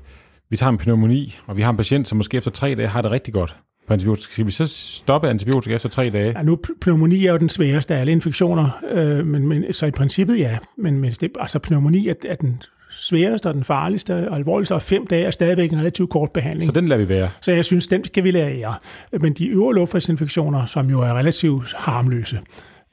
vi 0.50 0.58
tager 0.58 0.70
en 0.70 0.78
pneumoni, 0.78 1.38
og 1.48 1.58
vi 1.58 1.62
har 1.62 1.70
en 1.70 1.78
patient, 1.78 2.08
som 2.08 2.18
måske 2.18 2.38
efter 2.38 2.52
tre 2.52 2.76
dage 2.76 2.88
har 2.88 3.02
det 3.02 3.12
rigtig 3.12 3.34
godt 3.34 3.56
på 3.88 3.94
antibiotika. 3.94 4.32
Skal 4.32 4.46
vi 4.46 4.52
så 4.52 4.68
stoppe 4.68 5.30
antibiotika 5.30 5.76
efter 5.76 5.90
tre 5.90 6.10
dage? 6.10 6.34
Ja, 6.38 6.44
nu, 6.44 6.60
pneumoni 6.82 7.26
er 7.26 7.32
jo 7.32 7.38
den 7.38 7.50
sværeste 7.50 7.96
af 7.96 8.00
alle 8.00 8.12
infektioner, 8.12 8.70
øh, 8.92 9.26
men, 9.26 9.48
men, 9.48 9.74
så 9.74 9.86
i 9.86 9.92
princippet 9.92 10.40
ja. 10.40 10.58
Men, 10.78 11.00
men 11.00 11.12
det, 11.12 11.32
altså, 11.40 11.60
pneumoni 11.60 12.08
er, 12.08 12.14
er 12.26 12.36
den 12.36 12.62
sværeste 12.90 13.48
og 13.48 13.54
den 13.54 13.64
farligste 13.64 14.30
og 14.30 14.36
alvorligste, 14.36 14.76
og 14.76 14.82
fem 14.82 15.08
dage 15.08 15.26
er 15.26 15.32
stadigvæk 15.32 15.72
en 15.72 15.80
relativt 15.80 16.10
kort 16.10 16.32
behandling. 16.32 16.66
Så 16.66 16.72
den 16.72 16.88
lader 16.88 17.02
vi 17.02 17.10
være? 17.10 17.30
Så 17.42 17.52
jeg 17.52 17.66
synes, 17.66 17.88
den 17.88 18.04
skal 18.04 18.24
vi 18.24 18.32
lære. 18.32 18.74
Men 19.20 19.34
de 19.34 19.48
øvre 19.48 19.76
luftvejsinfektioner, 19.76 20.66
som 20.66 20.90
jo 20.90 21.02
er 21.02 21.14
relativt 21.14 21.74
harmløse, 21.78 22.40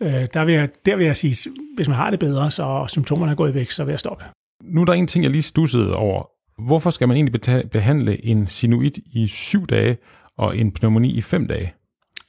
Øh, 0.02 0.26
der, 0.34 0.44
vil 0.44 0.54
jeg, 0.54 0.68
der 0.86 0.96
vil 0.96 1.06
jeg 1.06 1.16
sige, 1.16 1.50
hvis 1.76 1.88
man 1.88 1.96
har 1.96 2.10
det 2.10 2.18
bedre, 2.18 2.50
så 2.50 2.84
symptomerne 2.88 3.32
er 3.32 3.36
gået 3.36 3.54
væk, 3.54 3.70
så 3.70 3.84
vil 3.84 3.92
jeg 3.92 4.00
stoppe. 4.00 4.24
Nu 4.64 4.80
er 4.80 4.84
der 4.84 4.92
en 4.92 5.06
ting, 5.06 5.24
jeg 5.24 5.30
lige 5.30 5.42
stussede 5.42 5.94
over. 5.94 6.28
Hvorfor 6.66 6.90
skal 6.90 7.08
man 7.08 7.16
egentlig 7.16 7.40
behandle 7.72 8.24
en 8.24 8.46
sinuit 8.46 8.98
i 9.12 9.26
syv 9.26 9.66
dage 9.66 9.96
og 10.42 10.58
en 10.58 10.72
pneumoni 10.72 11.12
i 11.16 11.20
fem 11.20 11.48
dage? 11.48 11.74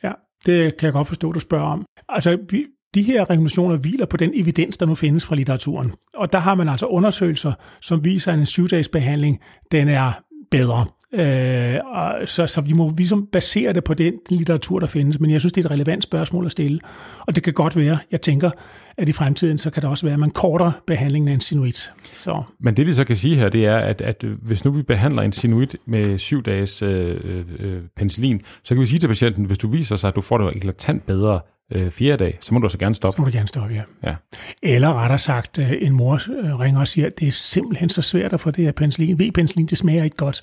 Ja, 0.03 0.11
det 0.45 0.77
kan 0.77 0.85
jeg 0.85 0.93
godt 0.93 1.07
forstå, 1.07 1.31
du 1.31 1.39
spørger 1.39 1.65
om. 1.65 1.85
Altså, 2.09 2.37
vi, 2.49 2.65
de 2.93 3.01
her 3.01 3.21
rekommendationer 3.21 3.77
hviler 3.77 4.05
på 4.05 4.17
den 4.17 4.31
evidens, 4.33 4.77
der 4.77 4.85
nu 4.85 4.95
findes 4.95 5.25
fra 5.25 5.35
litteraturen. 5.35 5.91
Og 6.13 6.33
der 6.33 6.39
har 6.39 6.55
man 6.55 6.69
altså 6.69 6.85
undersøgelser, 6.85 7.53
som 7.81 8.05
viser, 8.05 8.31
at 8.31 8.39
en 8.39 8.45
syvdages 8.45 8.89
behandling, 8.89 9.41
den 9.71 9.87
er 9.87 10.11
bedre. 10.51 10.85
Øh, 11.13 11.79
og 11.85 12.15
så, 12.25 12.47
så 12.47 12.61
vi 12.61 12.73
må 12.73 12.93
ligesom 12.97 13.27
basere 13.31 13.73
det 13.73 13.83
på 13.83 13.93
den 13.93 14.13
litteratur, 14.29 14.79
der 14.79 14.87
findes. 14.87 15.19
Men 15.19 15.31
jeg 15.31 15.41
synes, 15.41 15.53
det 15.53 15.61
er 15.61 15.65
et 15.65 15.71
relevant 15.71 16.03
spørgsmål 16.03 16.45
at 16.45 16.51
stille. 16.51 16.79
Og 17.19 17.35
det 17.35 17.43
kan 17.43 17.53
godt 17.53 17.75
være, 17.75 17.97
jeg 18.11 18.21
tænker, 18.21 18.51
at 18.97 19.09
i 19.09 19.11
fremtiden, 19.11 19.57
så 19.57 19.69
kan 19.69 19.81
det 19.81 19.89
også 19.89 20.05
være, 20.05 20.13
at 20.13 20.19
man 20.19 20.31
korter 20.31 20.71
behandlingen 20.87 21.29
af 21.29 21.33
en 21.33 21.41
sinuit. 21.41 21.93
Så. 22.03 22.43
Men 22.59 22.77
det 22.77 22.85
vi 22.85 22.93
så 22.93 23.03
kan 23.03 23.15
sige 23.15 23.35
her, 23.35 23.49
det 23.49 23.65
er, 23.65 23.77
at, 23.77 24.01
at 24.01 24.23
hvis 24.41 24.65
nu 24.65 24.71
vi 24.71 24.81
behandler 24.81 25.21
en 25.21 25.31
sinuit 25.31 25.75
med 25.85 26.17
syv 26.17 26.43
dages 26.43 26.81
øh, 26.81 27.45
øh, 27.59 27.81
penicillin, 27.97 28.41
så 28.63 28.75
kan 28.75 28.81
vi 28.81 28.85
sige 28.85 28.99
til 28.99 29.07
patienten, 29.07 29.45
hvis 29.45 29.57
du 29.57 29.67
viser 29.67 29.95
sig, 29.95 30.07
at 30.07 30.15
du 30.15 30.21
får 30.21 30.37
det 30.37 30.55
eklatant 30.55 31.05
bedre 31.05 31.39
øh, 31.71 31.91
fjerde 31.91 32.17
dag, 32.17 32.37
så 32.41 32.53
må 32.53 32.59
du 32.59 32.69
så 32.69 32.77
gerne 32.77 32.95
stoppe. 32.95 33.15
Så 33.15 33.21
må 33.21 33.25
du 33.25 33.31
gerne 33.33 33.47
stoppe, 33.47 33.73
ja. 33.73 33.81
Ja. 34.03 34.15
Eller 34.63 34.93
rettere 34.93 35.19
sagt, 35.19 35.59
øh, 35.59 35.71
en 35.81 35.93
mor 35.93 36.13
øh, 36.13 36.59
ringer 36.59 36.81
og 36.81 36.87
siger, 36.87 37.07
at 37.07 37.19
det 37.19 37.27
er 37.27 37.31
simpelthen 37.31 37.89
så 37.89 38.01
svært 38.01 38.33
at 38.33 38.39
få 38.39 38.51
det 38.51 38.65
her 38.65 38.71
penicillin. 38.71 39.19
V-penicillin, 39.19 39.65
det 39.65 39.77
smager 39.77 40.03
ikke 40.03 40.17
godt. 40.17 40.41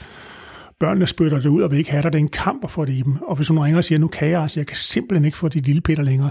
Børnene 0.81 1.07
spytter 1.07 1.41
det 1.41 1.49
ud 1.49 1.63
og 1.63 1.71
vil 1.71 1.79
ikke 1.79 1.91
have 1.91 2.03
det. 2.03 2.13
Det 2.13 2.19
er 2.19 2.23
en 2.23 2.29
kamp 2.29 2.65
at 2.65 2.71
få 2.71 2.85
det 2.85 2.93
i 2.93 3.03
dem. 3.03 3.17
Og 3.23 3.37
hvis 3.37 3.49
hun 3.49 3.59
ringer 3.59 3.79
og 3.79 3.85
siger, 3.85 3.99
nu 3.99 4.09
kan 4.09 4.31
jeg, 4.31 4.43
altså, 4.43 4.61
jeg 4.61 4.67
kan 4.67 4.77
simpelthen 4.77 5.25
ikke 5.25 5.37
få 5.37 5.49
de 5.49 5.61
lille 5.61 5.81
Peter 5.81 6.03
længere. 6.03 6.31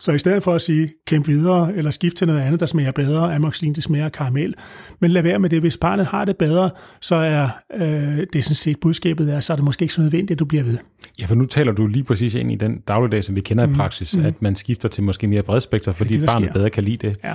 Så 0.00 0.12
i 0.12 0.18
stedet 0.18 0.42
for 0.42 0.54
at 0.54 0.62
sige, 0.62 0.92
kæmp 1.06 1.28
videre, 1.28 1.76
eller 1.76 1.90
skift 1.90 2.16
til 2.16 2.26
noget 2.26 2.40
andet, 2.40 2.60
der 2.60 2.66
smager 2.66 2.92
bedre, 2.92 3.34
amoxilin, 3.34 3.74
det 3.74 3.82
smager 3.82 4.08
karamel. 4.08 4.54
Men 5.00 5.10
lad 5.10 5.22
være 5.22 5.38
med 5.38 5.50
det. 5.50 5.60
Hvis 5.60 5.76
barnet 5.76 6.06
har 6.06 6.24
det 6.24 6.36
bedre, 6.36 6.70
så 7.00 7.14
er 7.14 7.48
øh, 7.74 8.26
det 8.32 8.44
sådan 8.44 8.54
set 8.54 8.80
budskabet 8.80 9.34
er, 9.34 9.40
så 9.40 9.52
er 9.52 9.56
det 9.56 9.64
måske 9.64 9.82
ikke 9.82 9.94
så 9.94 10.00
nødvendigt, 10.00 10.30
at 10.30 10.38
du 10.38 10.44
bliver 10.44 10.64
ved. 10.64 10.78
Ja, 11.18 11.26
for 11.26 11.34
nu 11.34 11.46
taler 11.46 11.72
du 11.72 11.86
lige 11.86 12.04
præcis 12.04 12.34
ind 12.34 12.52
i 12.52 12.54
den 12.54 12.80
dagligdag, 12.88 13.24
som 13.24 13.34
vi 13.34 13.40
kender 13.40 13.66
mm. 13.66 13.72
i 13.72 13.76
praksis, 13.76 14.16
mm. 14.16 14.24
at 14.24 14.42
man 14.42 14.54
skifter 14.54 14.88
til 14.88 15.04
måske 15.04 15.26
mere 15.26 15.42
bredspektret, 15.42 15.94
fordi 15.94 16.14
det, 16.14 16.20
det, 16.20 16.28
barnet 16.28 16.46
sker. 16.46 16.52
bedre 16.52 16.70
kan 16.70 16.84
lide 16.84 17.08
det. 17.08 17.16
Ja. 17.24 17.34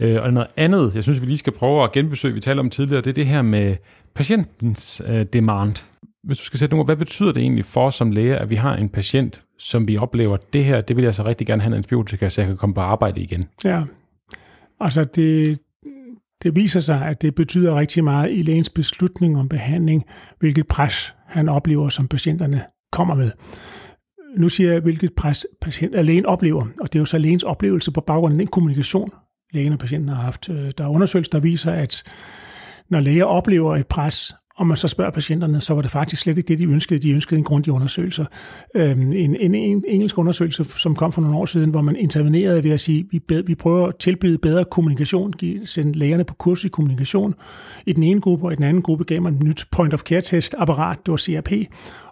Øh, 0.00 0.22
og 0.22 0.32
noget 0.32 0.48
andet, 0.56 0.94
jeg 0.94 1.02
synes, 1.02 1.20
vi 1.20 1.26
lige 1.26 1.38
skal 1.38 1.52
prøve 1.52 1.84
at 1.84 1.92
genbesøge, 1.92 2.34
vi 2.34 2.40
talte 2.40 2.60
om 2.60 2.70
tidligere, 2.70 3.02
det 3.02 3.10
er 3.10 3.14
det 3.14 3.26
her 3.26 3.42
med 3.42 3.76
patientens 4.14 5.02
øh, 5.06 5.26
demand. 5.32 5.86
Hvis 6.24 6.38
du 6.38 6.44
skal 6.44 6.58
sætte 6.58 6.74
nogle 6.74 6.84
hvad 6.84 6.96
betyder 6.96 7.32
det 7.32 7.40
egentlig 7.40 7.64
for 7.64 7.86
os 7.86 7.94
som 7.94 8.10
læger, 8.10 8.38
at 8.38 8.50
vi 8.50 8.54
har 8.54 8.76
en 8.76 8.88
patient, 8.88 9.42
som 9.58 9.88
vi 9.88 9.98
oplever, 9.98 10.36
det 10.52 10.64
her, 10.64 10.80
det 10.80 10.96
vil 10.96 11.04
jeg 11.04 11.14
så 11.14 11.24
rigtig 11.24 11.46
gerne 11.46 11.62
have 11.62 11.68
en 11.68 11.76
antibiotika, 11.76 12.28
så 12.28 12.40
jeg 12.40 12.48
kan 12.48 12.56
komme 12.56 12.74
på 12.74 12.80
arbejde 12.80 13.20
igen? 13.20 13.44
Ja, 13.64 13.82
altså 14.80 15.04
det, 15.04 15.58
det 16.42 16.56
viser 16.56 16.80
sig, 16.80 17.02
at 17.02 17.22
det 17.22 17.34
betyder 17.34 17.78
rigtig 17.78 18.04
meget 18.04 18.32
i 18.32 18.42
lægens 18.42 18.70
beslutning 18.70 19.38
om 19.38 19.48
behandling, 19.48 20.04
hvilket 20.38 20.66
pres 20.68 21.14
han 21.26 21.48
oplever, 21.48 21.88
som 21.88 22.08
patienterne 22.08 22.62
kommer 22.92 23.14
med. 23.14 23.30
Nu 24.36 24.48
siger 24.48 24.72
jeg, 24.72 24.80
hvilket 24.80 25.12
pres 25.16 25.46
patient, 25.60 26.04
lægen 26.04 26.26
oplever, 26.26 26.66
og 26.80 26.92
det 26.92 26.98
er 26.98 27.00
jo 27.00 27.04
så 27.04 27.18
lægens 27.18 27.42
oplevelse 27.42 27.92
på 27.92 28.00
baggrund 28.00 28.34
af 28.34 28.38
den 28.38 28.46
kommunikation, 28.46 29.10
lægen 29.54 29.72
og 29.72 29.78
patienten 29.78 30.08
har 30.08 30.22
haft. 30.22 30.48
Øh, 30.48 30.72
der 30.78 30.84
er 30.84 30.88
undersøgelser, 30.88 31.30
der 31.30 31.40
viser, 31.40 31.72
at 31.72 32.02
når 32.88 33.00
læger 33.00 33.24
oplever 33.24 33.76
et 33.76 33.86
pres, 33.86 34.34
og 34.56 34.66
man 34.66 34.76
så 34.76 34.88
spørger 34.88 35.10
patienterne, 35.10 35.60
så 35.60 35.74
var 35.74 35.82
det 35.82 35.90
faktisk 35.90 36.22
slet 36.22 36.38
ikke 36.38 36.48
det, 36.48 36.58
de 36.58 36.64
ønskede. 36.64 36.98
De 37.00 37.10
ønskede 37.10 37.38
en 37.38 37.44
grundig 37.44 37.72
undersøgelse. 37.72 38.26
Øhm, 38.74 39.12
en, 39.12 39.36
en, 39.36 39.54
en 39.54 39.84
engelsk 39.88 40.18
undersøgelse, 40.18 40.64
som 40.76 40.94
kom 40.94 41.12
for 41.12 41.20
nogle 41.20 41.36
år 41.36 41.46
siden, 41.46 41.70
hvor 41.70 41.80
man 41.80 41.96
intervenerede 41.96 42.64
ved 42.64 42.70
at 42.70 42.80
sige, 42.80 43.06
vi, 43.10 43.18
bed, 43.18 43.42
vi 43.42 43.54
prøver 43.54 43.86
at 43.86 43.96
tilbyde 43.96 44.38
bedre 44.38 44.64
kommunikation, 44.64 45.32
give, 45.32 45.66
sende 45.66 45.98
lægerne 45.98 46.24
på 46.24 46.34
kurs 46.34 46.64
i 46.64 46.68
kommunikation. 46.68 47.34
I 47.86 47.92
den 47.92 48.02
ene 48.02 48.20
gruppe 48.20 48.46
og 48.46 48.52
i 48.52 48.56
den 48.56 48.64
anden 48.64 48.82
gruppe 48.82 49.04
gav 49.04 49.22
man 49.22 49.34
et 49.34 49.42
nyt 49.42 49.66
point 49.70 49.94
of 49.94 50.00
care 50.00 50.22
test 50.22 50.54
apparat, 50.58 50.98
det 51.06 51.12
var 51.12 51.18
CRP, 51.18 51.52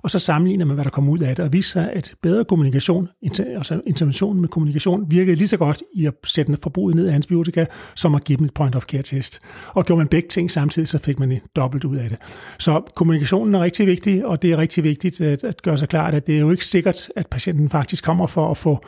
og 0.02 0.10
så 0.10 0.18
sammenligner 0.18 0.64
man, 0.64 0.74
hvad 0.74 0.84
der 0.84 0.90
kom 0.90 1.08
ud 1.08 1.18
af 1.18 1.36
det, 1.36 1.44
og 1.44 1.52
viser 1.52 1.70
sig, 1.70 1.92
at 1.92 2.14
bedre 2.22 2.44
kommunikation, 2.44 3.08
altså 3.38 3.80
interventionen 3.86 4.40
med 4.40 4.48
kommunikation, 4.48 5.10
virkede 5.10 5.36
lige 5.36 5.48
så 5.48 5.56
godt 5.56 5.82
i 5.94 6.06
at 6.06 6.14
sætte 6.24 6.56
forbruget 6.62 6.96
ned 6.96 7.06
af 7.06 7.14
antibiotika, 7.14 7.66
som 7.94 8.14
at 8.14 8.24
give 8.24 8.38
dem 8.38 8.46
et 8.46 8.54
point 8.54 8.74
of 8.74 8.84
care 8.84 9.02
test. 9.02 9.40
Og 9.68 9.84
gjorde 9.84 9.98
man 9.98 10.08
begge 10.08 10.28
ting 10.28 10.50
samtidig, 10.50 10.88
så 10.88 10.98
fik 10.98 11.18
man 11.18 11.32
et 11.32 11.42
dobbelt 11.56 11.84
ud 11.84 11.96
af 11.96 12.08
det. 12.08 12.18
Så 12.58 12.82
kommunikationen 12.94 13.54
er 13.54 13.60
rigtig 13.60 13.86
vigtig, 13.86 14.26
og 14.26 14.42
det 14.42 14.52
er 14.52 14.56
rigtig 14.56 14.84
vigtigt 14.84 15.20
at, 15.20 15.44
at 15.44 15.62
gøre 15.62 15.78
sig 15.78 15.88
klart, 15.88 16.14
at 16.14 16.26
det 16.26 16.36
er 16.36 16.40
jo 16.40 16.50
ikke 16.50 16.66
sikkert, 16.66 17.08
at 17.16 17.26
patienten 17.26 17.70
faktisk 17.70 18.04
kommer 18.04 18.26
for 18.26 18.50
at 18.50 18.56
få 18.56 18.84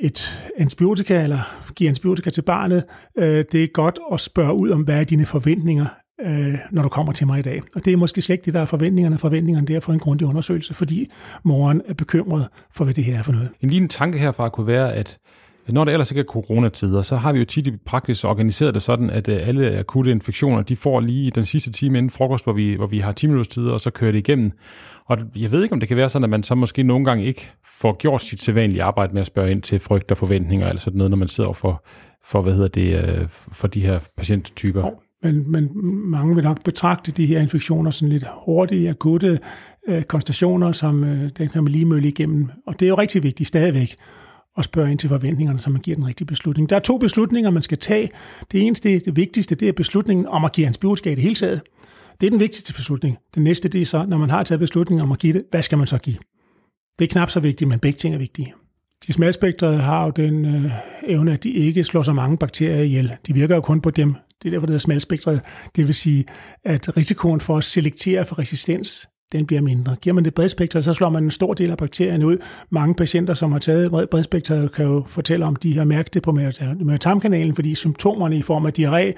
et 0.00 0.46
antibiotika, 0.56 1.22
eller 1.22 1.72
give 1.74 1.88
antibiotika 1.88 2.30
til 2.30 2.42
barnet. 2.42 2.84
Øh, 3.18 3.44
det 3.52 3.64
er 3.64 3.68
godt 3.72 3.98
at 4.12 4.20
spørge 4.20 4.54
ud 4.54 4.70
om, 4.70 4.82
hvad 4.82 5.00
er 5.00 5.04
dine 5.04 5.26
forventninger 5.26 5.86
øh, 6.24 6.58
når 6.70 6.82
du 6.82 6.88
kommer 6.88 7.12
til 7.12 7.26
mig 7.26 7.38
i 7.38 7.42
dag. 7.42 7.62
Og 7.74 7.84
det 7.84 7.92
er 7.92 7.96
måske 7.96 8.22
slet 8.22 8.34
ikke 8.34 8.44
det, 8.44 8.54
der 8.54 8.60
er 8.60 8.64
forventningerne. 8.64 9.18
Forventningerne 9.18 9.72
er 9.72 9.76
at 9.76 9.82
få 9.82 9.92
en 9.92 9.98
grundig 9.98 10.26
undersøgelse, 10.26 10.74
fordi 10.74 11.06
moren 11.42 11.82
er 11.88 11.94
bekymret 11.94 12.48
for, 12.72 12.84
hvad 12.84 12.94
det 12.94 13.04
her 13.04 13.18
er 13.18 13.22
for 13.22 13.32
noget. 13.32 13.48
En 13.60 13.70
lille 13.70 13.88
tanke 13.88 14.18
herfra 14.18 14.48
kunne 14.48 14.66
være, 14.66 14.94
at 14.94 15.18
når 15.68 15.84
det 15.84 15.92
ellers 15.92 16.10
ikke 16.10 16.20
er 16.20 16.24
coronatider, 16.24 17.02
så 17.02 17.16
har 17.16 17.32
vi 17.32 17.38
jo 17.38 17.44
tit 17.44 17.66
i 17.66 17.76
praksis 17.86 18.24
organiseret 18.24 18.74
det 18.74 18.82
sådan, 18.82 19.10
at 19.10 19.28
øh, 19.28 19.48
alle 19.48 19.78
akutte 19.78 20.10
infektioner, 20.10 20.62
de 20.62 20.76
får 20.76 21.00
lige 21.00 21.30
den 21.30 21.44
sidste 21.44 21.72
time 21.72 21.98
inden 21.98 22.10
frokost, 22.10 22.44
hvor 22.44 22.52
vi, 22.52 22.74
hvor 22.74 22.86
vi 22.86 22.98
har 22.98 23.12
10 23.12 23.26
minutters 23.26 23.48
tid, 23.48 23.68
og 23.68 23.80
så 23.80 23.90
kører 23.90 24.12
det 24.12 24.18
igennem. 24.18 24.52
Og 25.04 25.18
jeg 25.36 25.52
ved 25.52 25.62
ikke, 25.62 25.72
om 25.72 25.80
det 25.80 25.88
kan 25.88 25.96
være 25.96 26.08
sådan, 26.08 26.24
at 26.24 26.30
man 26.30 26.42
så 26.42 26.54
måske 26.54 26.82
nogle 26.82 27.04
gange 27.04 27.24
ikke 27.24 27.50
får 27.80 27.96
gjort 27.96 28.22
sit 28.22 28.40
sædvanlige 28.40 28.82
arbejde 28.82 29.12
med 29.12 29.20
at 29.20 29.26
spørge 29.26 29.50
ind 29.50 29.62
til 29.62 29.80
frygt 29.80 30.10
og 30.10 30.16
forventninger, 30.16 30.68
eller 30.68 30.80
sådan 30.80 30.98
noget, 30.98 31.10
når 31.10 31.16
man 31.16 31.28
sidder 31.28 31.52
for, 31.52 31.84
for, 32.24 32.42
hvad 32.42 32.52
hedder 32.52 32.68
det, 32.68 33.04
øh, 33.04 33.28
for 33.28 33.68
de 33.68 33.80
her 33.80 33.98
patienttyper. 34.16 34.90
Men, 35.22 35.52
men 35.52 35.70
mange 36.10 36.34
vil 36.34 36.44
nok 36.44 36.64
betragte 36.64 37.12
de 37.12 37.26
her 37.26 37.40
infektioner 37.40 37.90
sådan 37.90 38.08
lidt 38.08 38.24
hurtige, 38.44 38.90
akutte 38.90 39.38
øh, 39.88 40.02
konstationer, 40.02 40.72
som 40.72 41.04
øh, 41.04 41.30
den 41.38 41.48
kan 41.48 41.64
man 41.64 41.72
lige 41.72 41.84
mølle 41.84 42.08
igennem. 42.08 42.50
Og 42.66 42.80
det 42.80 42.86
er 42.86 42.88
jo 42.88 42.98
rigtig 42.98 43.22
vigtigt 43.22 43.48
stadigvæk 43.48 43.96
at 44.58 44.64
spørge 44.64 44.90
ind 44.90 44.98
til 44.98 45.08
forventningerne, 45.08 45.58
så 45.58 45.70
man 45.70 45.80
giver 45.80 45.94
den 45.94 46.06
rigtige 46.06 46.26
beslutning. 46.26 46.70
Der 46.70 46.76
er 46.76 46.80
to 46.80 46.98
beslutninger, 46.98 47.50
man 47.50 47.62
skal 47.62 47.78
tage. 47.78 48.10
Det 48.52 48.60
eneste, 48.60 48.98
det 48.98 49.16
vigtigste, 49.16 49.54
det 49.54 49.68
er 49.68 49.72
beslutningen 49.72 50.26
om 50.26 50.44
at 50.44 50.52
give 50.52 50.66
antibiotika 50.66 51.10
i 51.10 51.14
det 51.14 51.22
hele 51.22 51.34
taget. 51.34 51.62
Det 52.20 52.26
er 52.26 52.30
den 52.30 52.40
vigtigste 52.40 52.72
beslutning. 52.72 53.16
Den 53.34 53.44
næste, 53.44 53.68
det 53.68 53.82
er 53.82 53.86
så, 53.86 54.04
når 54.06 54.18
man 54.18 54.30
har 54.30 54.42
taget 54.42 54.60
beslutningen 54.60 55.02
om 55.02 55.12
at 55.12 55.18
give 55.18 55.32
det, 55.32 55.42
hvad 55.50 55.62
skal 55.62 55.78
man 55.78 55.86
så 55.86 55.98
give? 55.98 56.16
Det 56.98 57.04
er 57.04 57.08
knap 57.08 57.30
så 57.30 57.40
vigtigt, 57.40 57.68
men 57.68 57.78
begge 57.78 57.96
ting 57.96 58.14
er 58.14 58.18
vigtige. 58.18 58.54
De 59.06 59.12
smalspektrede 59.12 59.78
har 59.78 60.04
jo 60.04 60.10
den 60.10 60.44
øh, 60.44 60.72
evne, 61.06 61.32
at 61.32 61.44
de 61.44 61.50
ikke 61.50 61.84
slår 61.84 62.02
så 62.02 62.12
mange 62.12 62.36
bakterier 62.36 62.82
ihjel. 62.82 63.16
De 63.26 63.34
virker 63.34 63.54
jo 63.54 63.60
kun 63.60 63.80
på 63.80 63.90
dem, 63.90 64.14
det 64.42 64.48
er 64.48 64.50
derfor, 64.50 64.66
det 64.66 64.70
hedder 64.70 64.78
smalspektret. 64.78 65.40
Det 65.76 65.86
vil 65.86 65.94
sige, 65.94 66.24
at 66.64 66.96
risikoen 66.96 67.40
for 67.40 67.56
at 67.56 67.64
selektere 67.64 68.26
for 68.26 68.38
resistens, 68.38 69.08
den 69.32 69.46
bliver 69.46 69.62
mindre. 69.62 69.96
Giver 70.02 70.14
man 70.14 70.24
det 70.24 70.34
bredspektret, 70.34 70.84
så 70.84 70.94
slår 70.94 71.08
man 71.10 71.24
en 71.24 71.30
stor 71.30 71.54
del 71.54 71.70
af 71.70 71.76
bakterierne 71.76 72.26
ud. 72.26 72.36
Mange 72.70 72.94
patienter, 72.94 73.34
som 73.34 73.52
har 73.52 73.58
taget 73.58 74.08
bredspektret, 74.10 74.72
kan 74.72 74.84
jo 74.84 75.04
fortælle 75.08 75.46
om, 75.46 75.56
de 75.56 75.78
har 75.78 75.84
mærket 75.84 76.14
det 76.14 76.22
på 76.22 76.32
mavetarmkanalen, 76.32 77.54
fordi 77.54 77.74
symptomerne 77.74 78.36
i 78.36 78.42
form 78.42 78.66
af 78.66 78.72
diarré, 78.78 79.12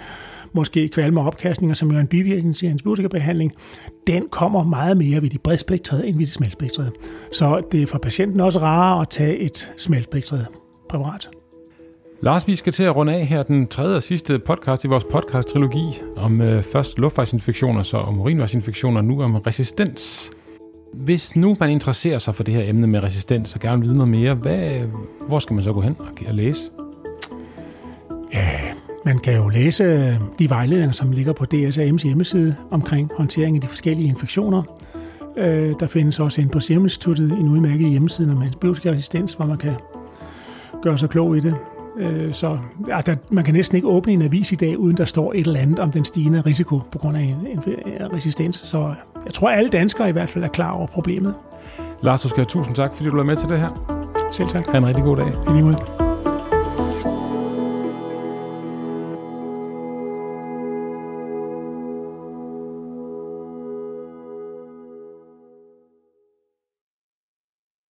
måske 0.52 0.88
kvalme 0.88 1.20
og 1.20 1.26
opkastninger, 1.26 1.74
som 1.74 1.90
jo 1.90 1.96
er 1.96 2.00
en 2.00 2.06
bivirkning 2.06 2.56
til 2.56 2.66
antibiotikabehandling, 2.66 3.52
den 4.06 4.28
kommer 4.30 4.64
meget 4.64 4.96
mere 4.96 5.22
ved 5.22 5.30
de 5.30 5.38
bredspektrede 5.38 6.06
end 6.06 6.18
ved 6.18 6.26
de 6.26 6.30
smalspektrede. 6.30 6.90
Så 7.32 7.62
det 7.72 7.82
er 7.82 7.86
for 7.86 7.98
patienten 7.98 8.40
også 8.40 8.58
rarere 8.58 9.02
at 9.02 9.08
tage 9.08 9.36
et 9.36 9.72
smalspektret 9.76 10.46
præparat. 10.90 11.41
Lars, 12.24 12.48
vi 12.48 12.56
skal 12.56 12.72
til 12.72 12.84
at 12.84 12.96
runde 12.96 13.14
af 13.14 13.26
her 13.26 13.42
den 13.42 13.66
tredje 13.66 13.96
og 13.96 14.02
sidste 14.02 14.38
podcast 14.38 14.84
i 14.84 14.88
vores 14.88 15.04
podcast-trilogi 15.04 16.00
om 16.16 16.40
øh, 16.40 16.62
først 16.62 16.98
luftvejsinfektioner, 16.98 17.82
så 17.82 17.96
om 17.96 18.20
urinvejsinfektioner, 18.20 19.00
nu 19.00 19.22
om 19.22 19.36
resistens. 19.36 20.30
Hvis 20.94 21.36
nu 21.36 21.56
man 21.60 21.70
interesserer 21.70 22.18
sig 22.18 22.34
for 22.34 22.42
det 22.42 22.54
her 22.54 22.68
emne 22.68 22.86
med 22.86 23.02
resistens 23.02 23.54
og 23.54 23.60
gerne 23.60 23.78
vil 23.78 23.84
vide 23.84 23.96
noget 23.96 24.10
mere, 24.10 24.34
hvad, 24.34 24.70
hvor 25.28 25.38
skal 25.38 25.54
man 25.54 25.64
så 25.64 25.72
gå 25.72 25.80
hen 25.80 25.96
og 26.28 26.34
læse? 26.34 26.60
Ja, 28.34 28.50
man 29.04 29.18
kan 29.18 29.34
jo 29.34 29.48
læse 29.48 29.84
øh, 29.84 30.14
de 30.38 30.50
vejledninger, 30.50 30.92
som 30.92 31.12
ligger 31.12 31.32
på 31.32 31.44
DSAM's 31.54 32.02
hjemmeside 32.04 32.56
omkring 32.70 33.10
håndtering 33.16 33.56
af 33.56 33.60
de 33.60 33.66
forskellige 33.66 34.08
infektioner. 34.08 34.62
Øh, 35.36 35.74
der 35.80 35.86
findes 35.86 36.20
også 36.20 36.40
en 36.40 36.48
på 36.48 36.60
Serum 36.60 36.84
Instituttet 36.84 37.32
en 37.32 37.48
udmærket 37.48 37.90
hjemmeside 37.90 38.32
om 38.32 38.42
antibiotikaresistens, 38.42 39.34
hvor 39.34 39.46
man 39.46 39.58
kan 39.58 39.74
gøre 40.82 40.98
sig 40.98 41.10
klog 41.10 41.36
i 41.36 41.40
det. 41.40 41.54
Øh, 41.96 42.34
så 42.34 42.58
altså, 42.92 43.16
man 43.30 43.44
kan 43.44 43.54
næsten 43.54 43.76
ikke 43.76 43.88
åbne 43.88 44.12
en 44.12 44.22
avis 44.22 44.52
i 44.52 44.54
dag, 44.54 44.78
uden 44.78 44.96
der 44.96 45.04
står 45.04 45.32
et 45.32 45.46
eller 45.46 45.60
andet 45.60 45.78
om 45.78 45.90
den 45.90 46.04
stigende 46.04 46.40
risiko 46.40 46.80
på 46.92 46.98
grund 46.98 47.16
af 47.16 47.22
en, 47.22 47.46
en 47.46 47.62
resistens. 48.12 48.56
Så 48.56 48.94
jeg 49.24 49.34
tror, 49.34 49.50
at 49.50 49.58
alle 49.58 49.70
danskere 49.70 50.08
i 50.08 50.12
hvert 50.12 50.30
fald 50.30 50.44
er 50.44 50.48
klar 50.48 50.70
over 50.70 50.86
problemet. 50.86 51.34
Lars, 52.02 52.22
du 52.22 52.28
skal 52.28 52.38
have 52.38 52.44
tusind 52.44 52.74
tak, 52.74 52.94
fordi 52.94 53.08
du 53.10 53.18
er 53.18 53.24
med 53.24 53.36
til 53.36 53.48
det 53.48 53.58
her. 53.58 54.02
Selv 54.32 54.48
tak. 54.48 54.66
Ha' 54.66 54.78
en 54.78 54.86
rigtig 54.86 55.04
god 55.04 55.16
dag. 55.16 55.28
I 55.48 55.52
lige 55.52 55.64
måde. 55.64 56.01